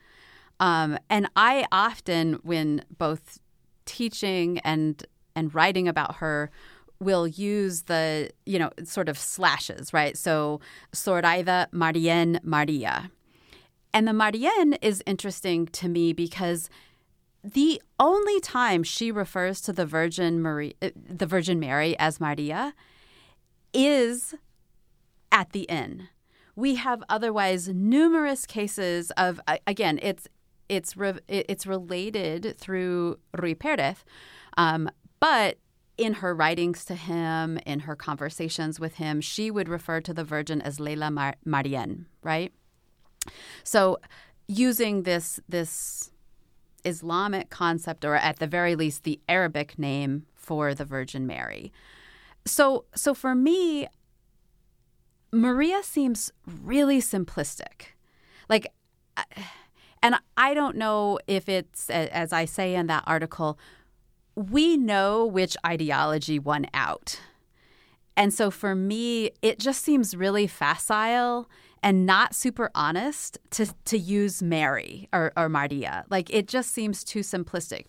[0.59, 3.39] Um, and I often, when both
[3.85, 5.03] teaching and
[5.35, 6.51] and writing about her
[6.99, 10.17] will use the, you know, sort of slashes, right?
[10.17, 10.59] So
[10.93, 13.09] Zoraida Marien Maria.
[13.93, 16.69] And the Marien is interesting to me because
[17.43, 22.73] the only time she refers to the Virgin Marie, uh, the Virgin Mary as Maria
[23.73, 24.35] is
[25.31, 26.09] at the inn.
[26.55, 30.27] We have otherwise numerous cases of again, it's
[30.69, 33.97] it's re, it's related through Ruy Perez,
[34.57, 34.89] um,
[35.19, 35.57] but
[35.97, 40.23] in her writings to him, in her conversations with him, she would refer to the
[40.23, 42.53] Virgin as Leila Mar- Marien, right?
[43.63, 43.97] So,
[44.47, 46.11] using this this
[46.85, 51.73] Islamic concept, or at the very least, the Arabic name for the Virgin Mary.
[52.45, 53.87] So, so for me,
[55.31, 57.93] Maria seems really simplistic.
[58.47, 58.71] Like,
[60.01, 63.59] and I don't know if it's, as I say in that article,
[64.35, 67.19] we know which ideology won out.
[68.15, 71.49] And so for me, it just seems really facile
[71.81, 76.05] and not super honest to to use Mary or, or Maria.
[76.09, 77.85] Like it just seems too simplistic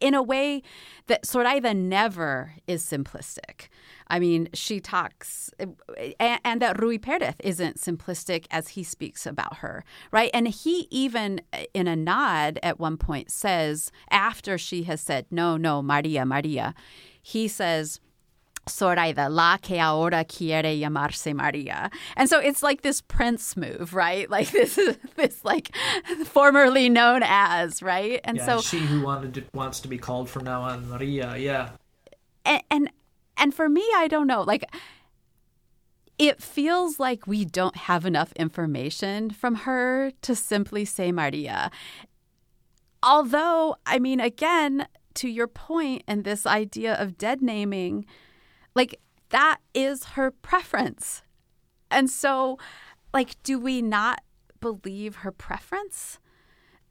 [0.00, 0.62] in a way
[1.06, 3.68] that Zoraida never is simplistic.
[4.08, 9.56] I mean, she talks, and, and that Ruy Perez isn't simplistic as he speaks about
[9.56, 10.30] her, right?
[10.32, 15.26] And he even, uh, in a nod at one point, says, after she has said,
[15.32, 16.72] no, no, Maria, Maria,
[17.20, 18.00] he says,
[18.68, 21.90] Zoraida, la que ahora quiere llamarse Maria.
[22.16, 24.28] And so it's like this prince move, right?
[24.36, 25.74] Like this is this like
[26.24, 28.20] formerly known as, right?
[28.24, 31.36] And yeah, so she who wanted to, wants to be called from now on Maria,
[31.38, 31.70] yeah.
[32.44, 32.90] And, and
[33.38, 34.64] and for me, I don't know, like
[36.18, 41.70] it feels like we don't have enough information from her to simply say Maria.
[43.02, 48.06] Although, I mean, again, to your point and this idea of dead naming,
[48.76, 49.00] like
[49.30, 51.22] that is her preference.
[51.90, 52.58] And so,
[53.12, 54.20] like, do we not
[54.60, 56.18] believe her preference?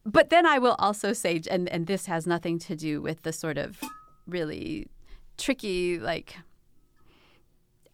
[0.06, 3.32] But then I will also say, and, and this has nothing to do with the
[3.32, 3.80] sort of
[4.28, 4.88] really
[5.38, 6.36] tricky, like,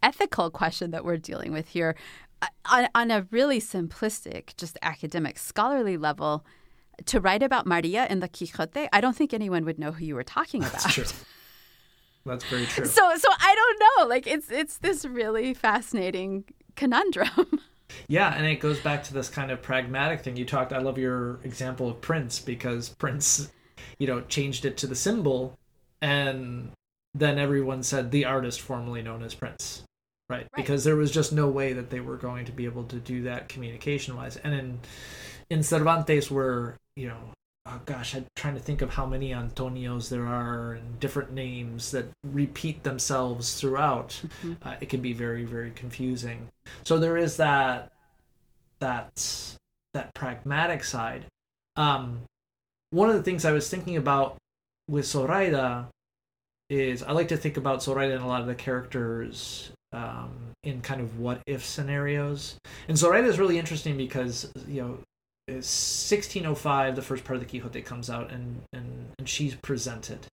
[0.01, 1.95] ethical question that we're dealing with here.
[2.71, 6.45] On, on a really simplistic, just academic, scholarly level,
[7.05, 10.15] to write about Maria in the Quixote, I don't think anyone would know who you
[10.15, 11.13] were talking about.
[12.25, 12.43] That's.
[12.45, 12.85] Very true.
[12.85, 14.07] So so I don't know.
[14.07, 16.45] Like it's it's this really fascinating
[16.75, 17.59] conundrum.
[18.07, 20.73] Yeah, and it goes back to this kind of pragmatic thing you talked.
[20.73, 23.51] I love your example of Prince because Prince,
[23.99, 25.57] you know, changed it to the symbol,
[26.01, 26.71] and
[27.13, 29.83] then everyone said the artist formerly known as Prince,
[30.29, 30.37] right?
[30.37, 30.47] right?
[30.55, 33.23] Because there was just no way that they were going to be able to do
[33.23, 34.37] that communication wise.
[34.37, 34.79] And in
[35.49, 37.33] in Cervantes, where you know
[37.65, 41.91] oh gosh, I'm trying to think of how many Antonios there are and different names
[41.91, 44.09] that repeat themselves throughout.
[44.43, 44.53] Mm-hmm.
[44.63, 46.47] Uh, it can be very, very confusing.
[46.83, 47.91] So there is that
[48.79, 49.57] that
[49.93, 51.25] that pragmatic side.
[51.75, 52.21] Um,
[52.89, 54.37] one of the things I was thinking about
[54.89, 55.87] with Zoraida
[56.69, 60.31] is I like to think about Zoraida and a lot of the characters um,
[60.63, 62.55] in kind of what if scenarios.
[62.87, 64.97] And Zoraida is really interesting because you know
[65.47, 70.27] is 1605 the first part of the quixote comes out and and, and she's presented.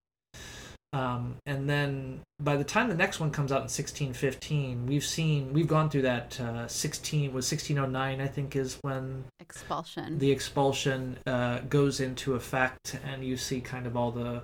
[0.94, 5.52] Um, and then by the time the next one comes out in 1615 we've seen
[5.52, 10.18] we've gone through that uh, 16 was 1609 i think is when expulsion.
[10.18, 14.42] the expulsion uh, goes into effect and you see kind of all the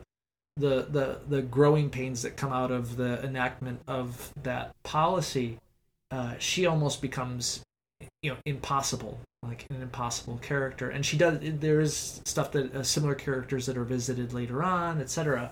[0.57, 5.59] the the the growing pains that come out of the enactment of that policy.
[6.11, 7.63] Uh, she almost becomes
[8.23, 9.19] you know impossible
[9.49, 10.91] like an impossible character.
[10.91, 15.01] And she does there is stuff that uh, similar characters that are visited later on
[15.01, 15.51] etc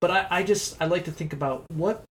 [0.00, 2.04] but I, I just i like to think about what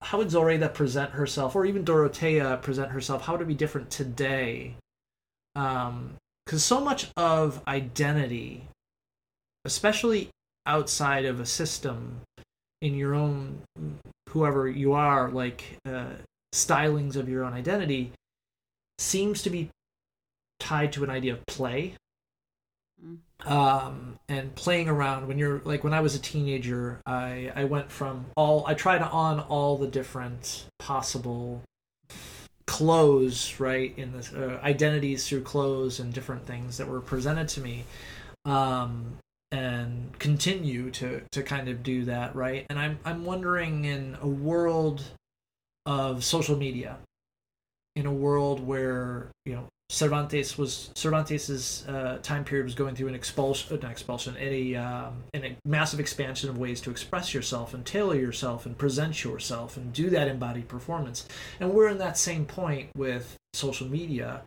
[0.00, 3.22] how would Zoraida present herself or even Dorotea present herself?
[3.22, 4.74] How would it be different today?
[5.54, 6.14] Um
[6.44, 8.66] because so much of identity
[9.64, 10.28] especially
[10.66, 12.20] outside of a system
[12.80, 13.62] in your own
[14.30, 16.06] whoever you are like uh,
[16.54, 18.12] stylings of your own identity
[18.98, 19.70] seems to be
[20.62, 21.94] tied to an idea of play
[23.04, 23.18] mm.
[23.50, 27.90] um, and playing around when you're like when i was a teenager i i went
[27.90, 31.60] from all i tried on all the different possible
[32.66, 37.60] clothes right in this uh, identities through clothes and different things that were presented to
[37.60, 37.84] me
[38.44, 39.18] um,
[39.50, 44.28] and continue to to kind of do that right and i'm i'm wondering in a
[44.28, 45.02] world
[45.86, 46.98] of social media
[47.96, 53.08] in a world where you know Cervantes was Cervantes's uh, time period was going through
[53.08, 57.84] an expulsion, not expulsion, a um, a massive expansion of ways to express yourself and
[57.84, 61.28] tailor yourself and present yourself and do that embodied performance.
[61.60, 64.42] And we're in that same point with social media.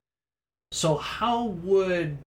[0.71, 2.17] So how would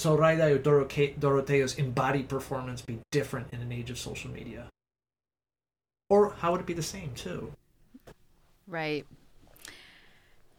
[0.00, 4.66] Zoraida or Dorotea's embodied performance be different in an age of social media?
[6.08, 7.52] Or how would it be the same too?
[8.66, 9.06] Right.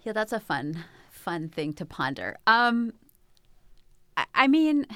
[0.03, 2.38] Yeah, that's a fun fun thing to ponder.
[2.48, 2.94] Um,
[4.18, 4.88] I, I mean,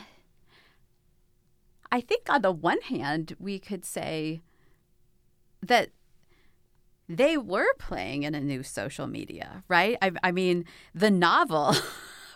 [1.92, 4.42] I think on the one hand, we could say
[5.62, 5.90] that
[7.08, 9.98] they were playing in a new social media, right?
[10.02, 11.76] I, I mean, the novel.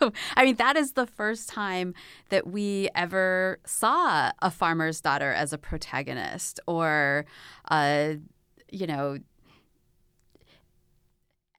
[0.36, 1.94] I mean, that is the first time
[2.30, 7.26] that we ever saw a farmer's daughter as a protagonist or,
[7.68, 8.14] uh,
[8.70, 9.18] you know,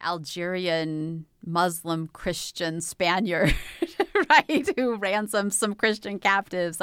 [0.04, 3.56] Algerian Muslim Christian Spaniard,
[4.30, 6.82] right, who ransomed some Christian captives,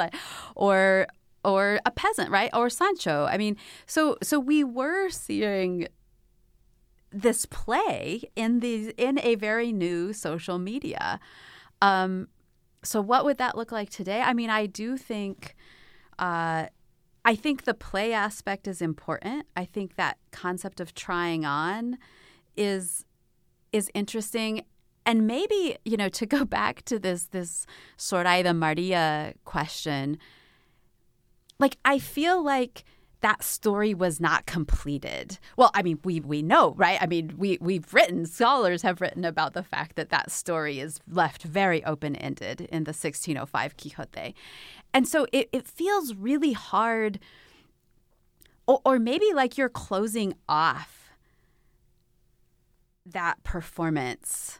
[0.55, 1.07] or
[1.43, 3.25] or a peasant, right, or Sancho.
[3.25, 5.87] I mean, so so we were seeing
[7.11, 11.19] this play in these in a very new social media.
[11.81, 12.27] Um,
[12.83, 14.21] so what would that look like today?
[14.21, 15.55] I mean, I do think.
[16.17, 16.67] Uh,
[17.25, 19.45] I think the play aspect is important.
[19.55, 21.97] I think that concept of trying on
[22.55, 23.05] is
[23.71, 24.63] is interesting
[25.05, 27.65] and maybe you know to go back to this this
[27.99, 30.17] Zoraida Maria question
[31.59, 32.83] like I feel like
[33.21, 35.39] that story was not completed.
[35.57, 36.97] Well, I mean, we we know, right?
[37.01, 40.99] I mean, we we've written scholars have written about the fact that that story is
[41.09, 44.35] left very open ended in the 1605 Quixote,
[44.93, 47.19] and so it it feels really hard,
[48.67, 50.98] or, or maybe like you're closing off
[53.13, 54.59] that performance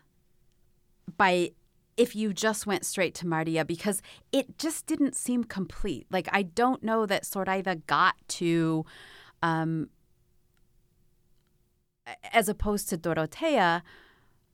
[1.18, 1.52] by
[1.98, 4.02] if you just went straight to Maria because
[4.32, 6.08] it just didn't seem complete.
[6.10, 8.86] Like I don't know that Zoraida got to
[9.44, 9.90] um
[12.32, 13.82] as opposed to Dorotea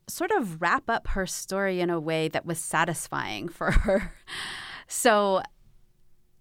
[0.08, 4.14] sort of wrap up her story in a way that was satisfying for her.
[4.88, 5.42] So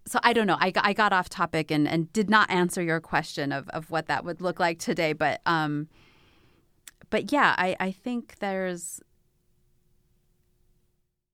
[0.07, 0.57] so I don't know.
[0.59, 4.05] I, I got off topic and, and did not answer your question of, of what
[4.05, 5.87] that would look like today, but um,
[7.09, 9.01] but yeah, I, I think there's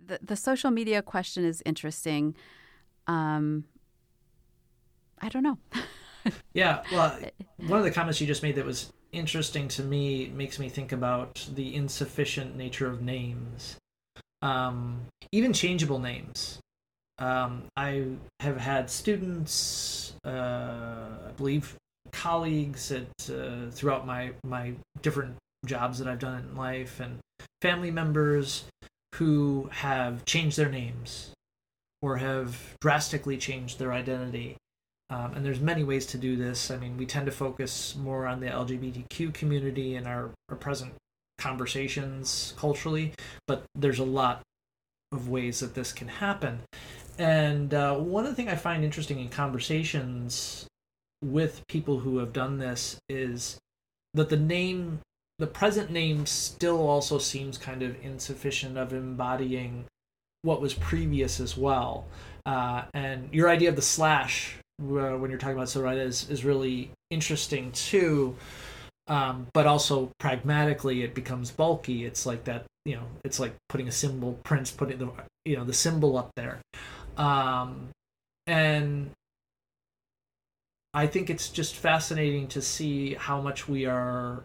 [0.04, 2.36] the the social media question is interesting.
[3.08, 3.66] Um,
[5.20, 5.58] I don't know.
[6.54, 7.20] yeah, well,
[7.68, 10.92] one of the comments you just made that was interesting to me makes me think
[10.92, 13.78] about the insufficient nature of names,
[14.42, 16.60] um, even changeable names.
[17.20, 18.06] Um, I
[18.40, 20.30] have had students, uh,
[21.28, 21.76] I believe,
[22.12, 25.36] colleagues at uh, throughout my my different
[25.66, 27.20] jobs that I've done in life and
[27.62, 28.66] family members
[29.16, 31.32] who have changed their names
[32.02, 34.58] or have drastically changed their identity.
[35.10, 36.72] Um, and there's many ways to do this.
[36.72, 40.94] I mean, we tend to focus more on the LGBTQ community in our, our present
[41.38, 43.14] conversations culturally,
[43.46, 44.42] but there's a lot
[45.12, 46.62] of ways that this can happen.
[47.18, 50.66] And uh, one of the things I find interesting in conversations
[51.22, 53.60] with people who have done this is
[54.14, 55.00] that the name
[55.42, 59.86] the present name still also seems kind of insufficient of embodying
[60.44, 62.06] what was previous as well.
[62.46, 66.46] Uh, and your idea of the slash uh, when you're talking about Zoraida is, is
[66.46, 68.36] really interesting too.
[69.08, 72.06] Um, but also pragmatically, it becomes bulky.
[72.06, 75.10] It's like that, you know, it's like putting a symbol, Prince putting the,
[75.44, 76.60] you know, the symbol up there.
[77.18, 77.90] Um,
[78.46, 79.10] and
[80.94, 84.44] I think it's just fascinating to see how much we are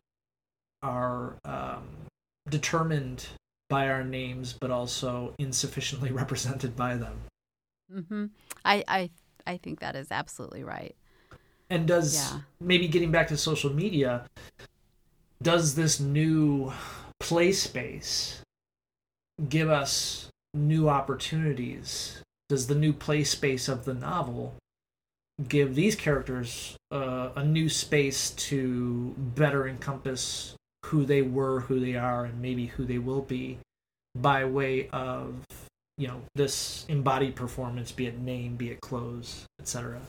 [0.82, 1.85] are um,
[2.48, 3.27] determined
[3.69, 7.23] by our names, but also insufficiently represented by them.
[7.93, 8.27] Mm-hmm.
[8.65, 9.11] I, I
[9.47, 10.94] I think that is absolutely right.
[11.70, 12.40] And does yeah.
[12.61, 14.27] maybe getting back to social media,
[15.43, 16.73] does this new
[17.20, 18.43] play space
[19.48, 22.23] give us new opportunities?
[22.48, 24.55] Does the new play space of the novel
[25.48, 30.55] give these characters uh, a new space to better encompass
[30.86, 33.58] who they were, who they are, and maybe who they will be
[34.14, 35.34] by way of
[35.98, 40.00] you know this embodied performance, be it name, be it clothes, etc.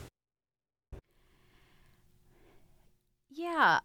[3.29, 3.79] Yeah,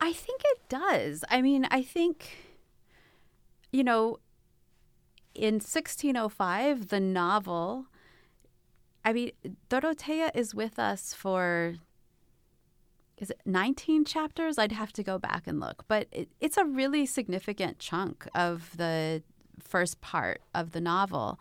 [0.00, 1.24] I think it does.
[1.30, 2.36] I mean, I think
[3.72, 4.18] you know
[5.34, 7.86] in 1605 the novel
[9.04, 9.30] I mean,
[9.70, 11.76] Dorotea is with us for
[13.18, 14.58] is it 19 chapters?
[14.58, 18.76] I'd have to go back and look, but it, it's a really significant chunk of
[18.76, 19.22] the
[19.60, 21.38] first part of the novel,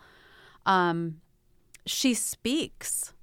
[0.66, 1.22] um,
[1.86, 3.14] she speaks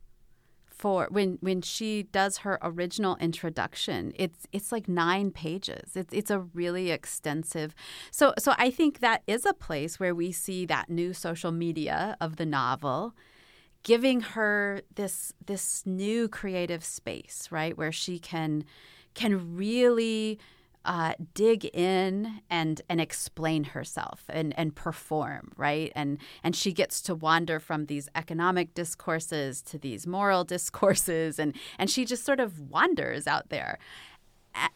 [0.70, 5.94] for when when she does her original introduction it's it's like 9 pages.
[5.94, 7.74] It's it's a really extensive
[8.10, 12.16] so so I think that is a place where we see that new social media
[12.20, 13.14] of the novel
[13.84, 18.64] giving her this this new creative space right where she can
[19.14, 20.40] can really
[20.84, 25.90] uh, dig in and and explain herself and and perform right?
[25.94, 31.54] And and she gets to wander from these economic discourses to these moral discourses and
[31.78, 33.78] and she just sort of wanders out there.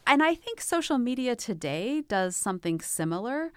[0.07, 3.53] And I think social media today does something similar.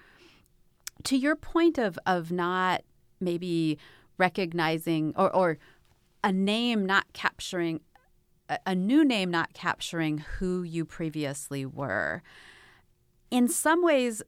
[1.04, 2.82] To your point of of not
[3.18, 3.78] maybe
[4.22, 5.58] recognizing or, or
[6.22, 7.80] a name not capturing
[8.66, 12.22] a new name not capturing who you previously were.
[13.30, 14.22] In some ways,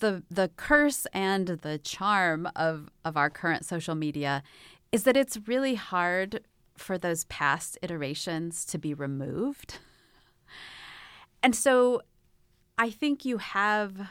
[0.00, 4.42] the the curse and the charm of of our current social media
[4.90, 6.40] is that it's really hard
[6.76, 9.78] for those past iterations to be removed.
[11.42, 12.02] And so
[12.76, 14.08] I think you have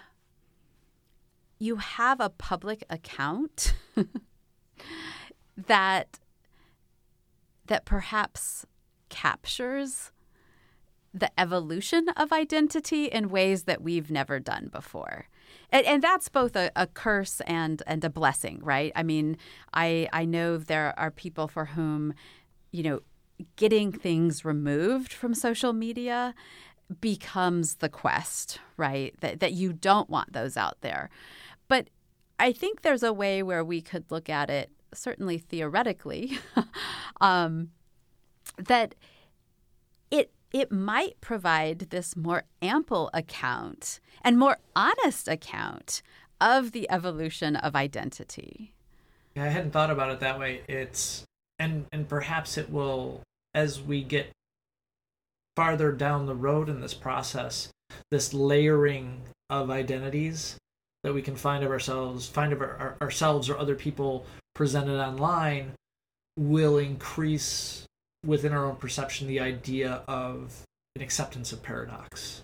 [1.60, 3.74] you have a public account
[5.57, 6.19] that
[7.68, 8.65] that perhaps
[9.10, 10.11] captures
[11.14, 15.27] the evolution of identity in ways that we've never done before.
[15.72, 18.91] And, and that's both a, a, curse and and a blessing, right?
[18.95, 19.38] I mean,
[19.73, 22.14] I I know there are people for whom,
[22.72, 22.99] you know,
[23.56, 26.36] getting things removed from social media
[27.02, 29.15] becomes the quest, right?
[29.22, 31.10] That that you don't want those out there.
[31.68, 31.90] But
[32.40, 36.40] I think there's a way where we could look at it, certainly theoretically,
[37.22, 37.70] um,
[38.58, 38.96] that
[40.12, 46.02] it it might provide this more ample account and more honest account
[46.40, 48.74] of the evolution of identity.
[49.36, 50.62] Yeah, I hadn't thought about it that way.
[50.68, 51.24] It's
[51.60, 53.22] and and perhaps it will
[53.54, 54.32] as we get
[55.56, 57.70] farther down the road in this process,
[58.12, 60.58] this layering of identities
[61.04, 65.73] that we can find of ourselves, find of our, ourselves or other people presented online
[66.38, 67.86] will increase
[68.26, 70.64] within our own perception the idea of
[70.95, 72.41] an acceptance of paradox.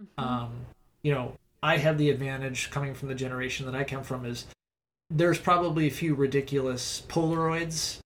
[0.00, 0.24] Mm-hmm.
[0.24, 0.52] Um,
[1.02, 4.46] you know, I have the advantage coming from the generation that I come from is
[5.10, 7.98] there's probably a few ridiculous Polaroids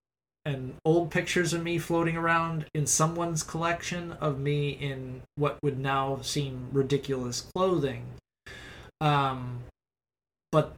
[0.45, 5.79] and old pictures of me floating around in someone's collection of me in what would
[5.79, 8.05] now seem ridiculous clothing.
[9.01, 9.65] Um,
[10.51, 10.75] but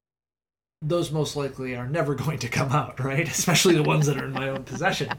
[0.83, 3.29] those most likely are never going to come out, right?
[3.29, 5.11] Especially the ones that are in my own possession.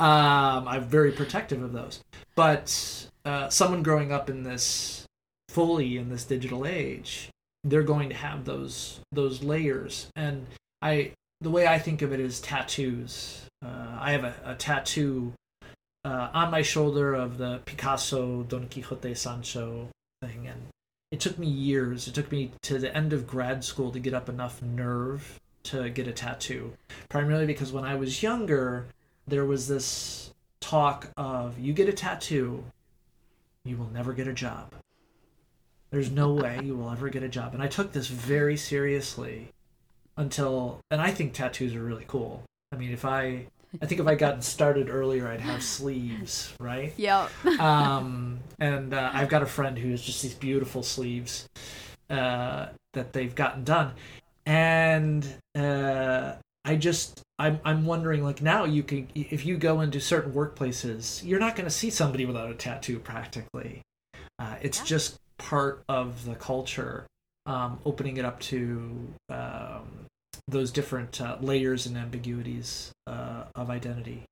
[0.00, 2.02] Um, I'm very protective of those.
[2.34, 5.06] But uh, someone growing up in this
[5.48, 7.30] fully in this digital age,
[7.64, 10.08] they're going to have those those layers.
[10.16, 10.46] And
[10.82, 13.42] I, the way I think of it is tattoos.
[13.64, 15.32] Uh, I have a, a tattoo
[16.04, 19.88] uh, on my shoulder of the Picasso Don Quixote Sancho
[21.10, 22.08] it took me years.
[22.08, 25.90] It took me to the end of grad school to get up enough nerve to
[25.90, 26.72] get a tattoo.
[27.08, 28.86] Primarily because when I was younger,
[29.26, 32.64] there was this talk of you get a tattoo,
[33.64, 34.72] you will never get a job.
[35.90, 37.54] There's no way you will ever get a job.
[37.54, 39.48] And I took this very seriously
[40.16, 42.42] until and I think tattoos are really cool.
[42.72, 43.46] I mean, if I
[43.80, 46.92] I think if I gotten started earlier, I'd have sleeves, right?
[46.96, 47.60] Yep.
[47.60, 51.48] um, and uh, I've got a friend who has just these beautiful sleeves
[52.08, 53.92] uh, that they've gotten done,
[54.46, 56.32] and uh,
[56.64, 61.24] I just I'm I'm wondering like now you can if you go into certain workplaces,
[61.24, 63.82] you're not going to see somebody without a tattoo practically.
[64.38, 64.84] Uh, it's yeah.
[64.84, 67.06] just part of the culture,
[67.46, 70.05] um, opening it up to um,
[70.48, 74.24] those different uh, layers and ambiguities uh, of identity.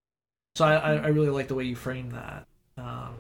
[0.56, 2.46] So I, I, really like the way you frame that.
[2.78, 3.14] Um,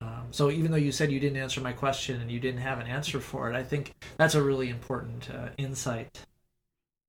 [0.00, 2.78] um, so even though you said you didn't answer my question and you didn't have
[2.78, 6.20] an answer for it, I think that's a really important uh, insight.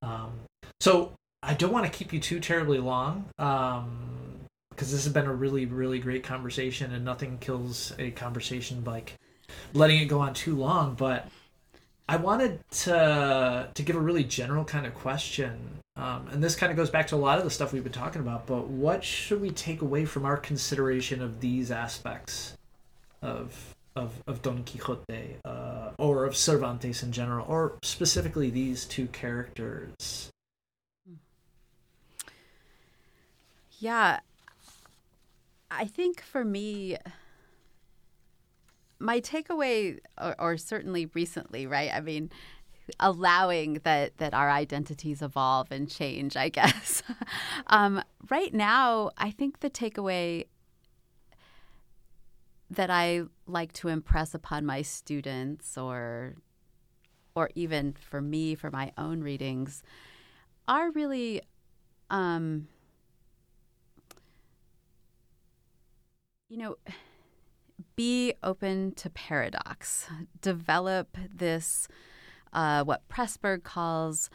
[0.02, 0.32] Um,
[0.80, 1.14] so
[1.44, 5.34] I don't want to keep you too terribly long because um, this has been a
[5.34, 9.14] really, really great conversation, and nothing kills a conversation like
[9.74, 10.95] letting it go on too long.
[10.95, 11.28] But
[12.10, 15.60] I wanted to to give a really general kind of question,
[15.95, 17.91] um, and this kind of goes back to a lot of the stuff we've been
[17.91, 18.48] talking about.
[18.48, 22.57] But what should we take away from our consideration of these aspects
[23.22, 29.06] of of, of Don Quixote, uh, or of Cervantes in general, or specifically these two
[29.10, 30.31] characters?
[33.77, 34.22] Yeah,
[35.69, 36.98] I think for me
[38.99, 41.89] my takeaway, or, or, certainly recently, right?
[41.93, 42.30] I mean,
[42.99, 46.35] allowing that that our identities evolve and change.
[46.35, 47.01] I guess.
[47.67, 50.45] um, right now, I think the takeaway
[52.69, 56.35] that I like to impress upon my students, or
[57.35, 59.84] or even for me for my own readings,
[60.67, 61.41] are really.
[62.11, 62.67] Um,
[66.49, 66.77] you know,
[67.95, 70.07] be open to paradox.
[70.41, 71.88] Develop this,
[72.53, 74.30] uh, what Pressburg calls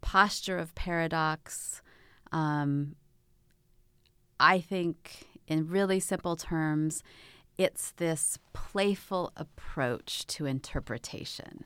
[0.00, 1.82] posture of paradox.
[2.32, 2.96] Um,
[4.38, 7.02] I think, in really simple terms,
[7.58, 11.64] it's this playful approach to interpretation,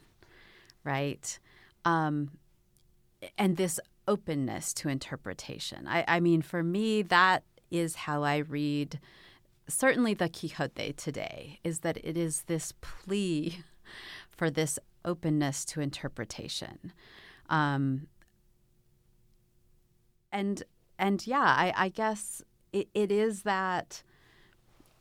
[0.83, 1.39] right?
[1.85, 2.31] Um,
[3.39, 3.79] and this
[4.09, 5.87] openness to interpretation.
[5.87, 8.99] I, I mean, for me, that is how I read
[9.69, 13.61] certainly the Quixote today is that it is this plea
[14.31, 16.93] for this openness to interpretation.
[17.49, 18.09] Um,
[20.33, 20.63] and
[20.99, 22.43] and yeah, I, I guess
[22.73, 24.03] it, it is that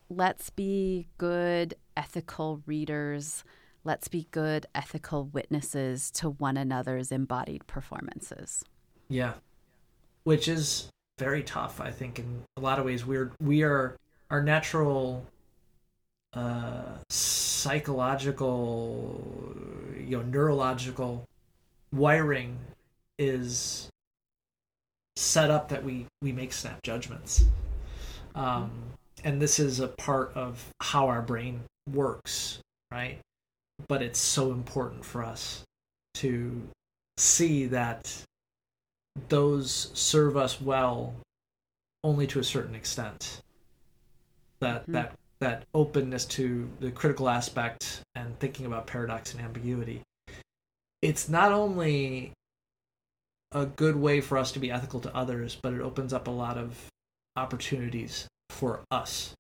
[0.10, 3.44] let's be good ethical readers.
[3.84, 8.64] Let's be good ethical witnesses to one another's embodied performances.
[9.10, 9.34] Yeah.
[10.23, 10.88] Which is
[11.19, 13.06] very tough, I think, in a lot of ways.
[13.06, 13.98] We're we are
[14.34, 15.23] our natural
[16.34, 19.55] uh, psychological,
[19.95, 21.23] you know, neurological
[21.91, 22.57] wiring
[23.19, 23.89] is
[25.15, 27.45] set up that we we make snap judgments,
[28.34, 28.72] um,
[29.23, 31.61] and this is a part of how our brain
[31.91, 32.57] works,
[32.91, 33.19] right?
[33.88, 35.64] But it's so important for us
[36.15, 36.60] to
[37.18, 38.11] see that
[39.30, 41.14] those serve us well
[42.03, 43.43] only to a certain extent
[44.64, 44.94] that mm-hmm.
[44.94, 50.02] that that openness to the critical aspect and thinking about paradox and ambiguity
[51.02, 52.31] it's not only
[53.52, 56.31] a good way for us to be ethical to others but it opens up a
[56.31, 56.88] lot of
[57.35, 59.34] opportunities for us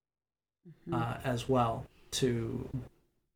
[0.67, 0.93] mm-hmm.
[0.93, 2.67] uh, as well to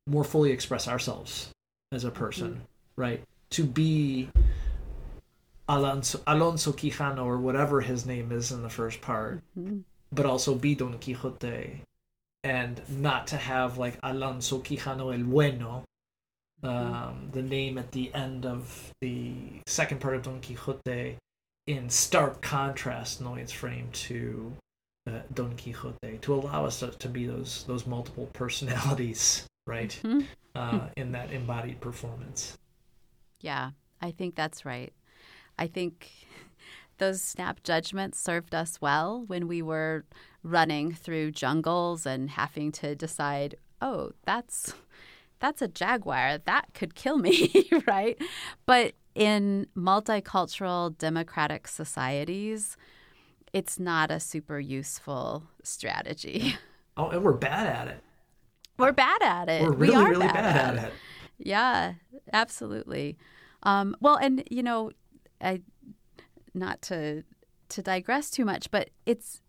[0.08, 1.50] more fully express ourselves
[1.92, 3.02] as a person mm-hmm.
[3.02, 4.30] right to be
[5.70, 9.80] Alonso, Alonso Quijano or whatever his name is in the first part mm-hmm
[10.12, 11.82] but also be Don Quixote,
[12.44, 15.84] and not to have like Alonso Quijano el Bueno,
[16.64, 16.94] mm-hmm.
[16.94, 19.34] um, the name at the end of the
[19.66, 21.18] second part of Don Quixote,
[21.66, 24.54] in stark contrast, knowing its frame to
[25.08, 30.22] uh, Don Quixote, to allow us to, to, be those those multiple personalities, right, mm-hmm.
[30.56, 32.58] uh, in that embodied performance.
[33.42, 33.72] Yeah,
[34.02, 34.94] I think that's right.
[35.60, 36.10] I think
[36.98, 40.06] those snap judgments served us well when we were
[40.44, 44.74] running through jungles and having to decide, oh, that's
[45.40, 48.20] that's a jaguar that could kill me, right?
[48.66, 52.76] But in multicultural democratic societies,
[53.54, 56.56] it's not a super useful strategy.
[57.00, 58.04] Oh, and we're bad at it.
[58.80, 59.62] We're bad at it.
[59.62, 60.88] We're really, we really bad, bad at, it.
[60.88, 60.94] it.
[61.38, 61.94] Yeah,
[62.34, 63.20] absolutely.
[63.62, 64.90] Um, well, and you know,
[65.40, 65.62] I
[66.58, 67.24] not to
[67.70, 69.42] to digress too much, but it's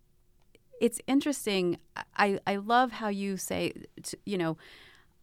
[0.80, 1.78] it's interesting.
[2.16, 3.72] I I love how you say,
[4.24, 4.56] you know,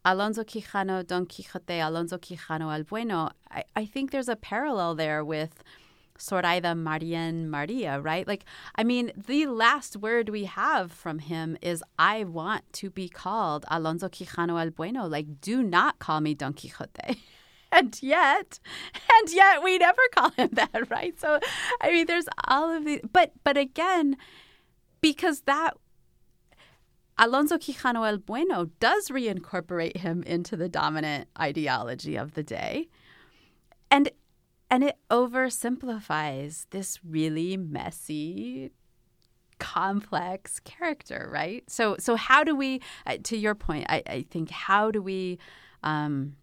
[0.03, 3.31] Alonso Quijano, Don Quixote, Alonso Quijano el Bueno.
[3.49, 5.63] I, I think there's a parallel there with
[6.19, 8.27] Zoraida Marien Maria, right?
[8.27, 8.45] Like,
[8.75, 13.65] I mean, the last word we have from him is, I want to be called
[13.69, 15.07] Alonso Quijano el Bueno.
[15.07, 17.17] Like, do not call me Don Quixote.
[17.71, 18.59] and yet
[19.19, 21.39] and yet we never call him that right so
[21.81, 24.17] i mean there's all of these but but again
[25.01, 25.75] because that
[27.17, 32.89] Alonso Quijano el Bueno does reincorporate him into the dominant ideology of the day.
[33.89, 34.09] And
[34.69, 38.71] and it oversimplifies this really messy
[39.59, 41.63] complex character, right?
[41.69, 45.39] So so how do we uh, to your point, I, I think how do we
[45.83, 46.35] um,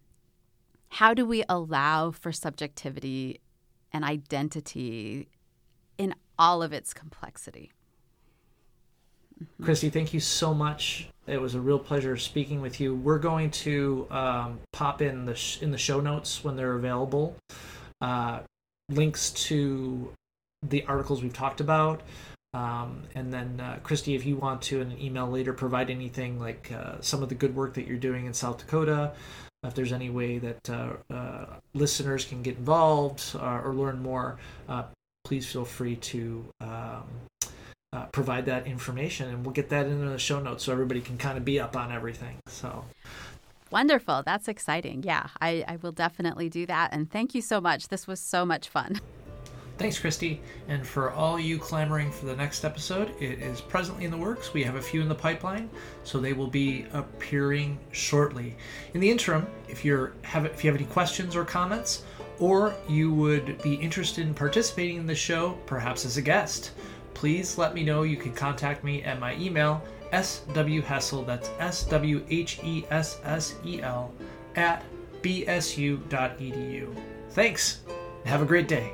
[0.93, 3.39] how do we allow for subjectivity
[3.91, 5.27] and identity
[5.97, 7.71] in all of its complexity?
[9.41, 9.63] Mm-hmm.
[9.63, 11.07] Christy, thank you so much.
[11.25, 12.93] It was a real pleasure speaking with you.
[12.93, 17.35] We're going to um, pop in the sh- in the show notes when they're available
[17.99, 18.41] uh,
[18.89, 20.13] links to
[20.61, 22.01] the articles we've talked about.
[22.53, 26.39] Um, and then, uh, Christy, if you want to in an email later provide anything
[26.39, 29.13] like uh, some of the good work that you're doing in South Dakota,
[29.63, 34.37] if there's any way that uh, uh, listeners can get involved uh, or learn more,
[34.67, 34.83] uh,
[35.23, 37.03] please feel free to um,
[37.93, 41.17] uh, provide that information, and we'll get that into the show notes so everybody can
[41.17, 42.37] kind of be up on everything.
[42.47, 42.85] So,
[43.71, 44.21] Wonderful.
[44.23, 45.03] That's exciting.
[45.03, 46.89] Yeah, I, I will definitely do that.
[46.91, 47.87] And thank you so much.
[47.87, 48.99] This was so much fun.
[49.77, 50.39] Thanks, Christy.
[50.67, 54.53] And for all you clamoring for the next episode, it is presently in the works.
[54.53, 55.69] We have a few in the pipeline,
[56.03, 58.55] so they will be appearing shortly.
[58.93, 62.03] In the interim, if you're have if you have any questions or comments,
[62.39, 66.71] or you would be interested in participating in the show, perhaps as a guest,
[67.13, 68.03] please let me know.
[68.03, 69.81] You can contact me at my email
[70.11, 71.25] swhessel.
[71.25, 74.13] That's s w h e s s e l
[74.55, 74.83] at
[75.21, 76.95] bsu.edu.
[77.31, 77.81] Thanks.
[78.25, 78.93] Have a great day.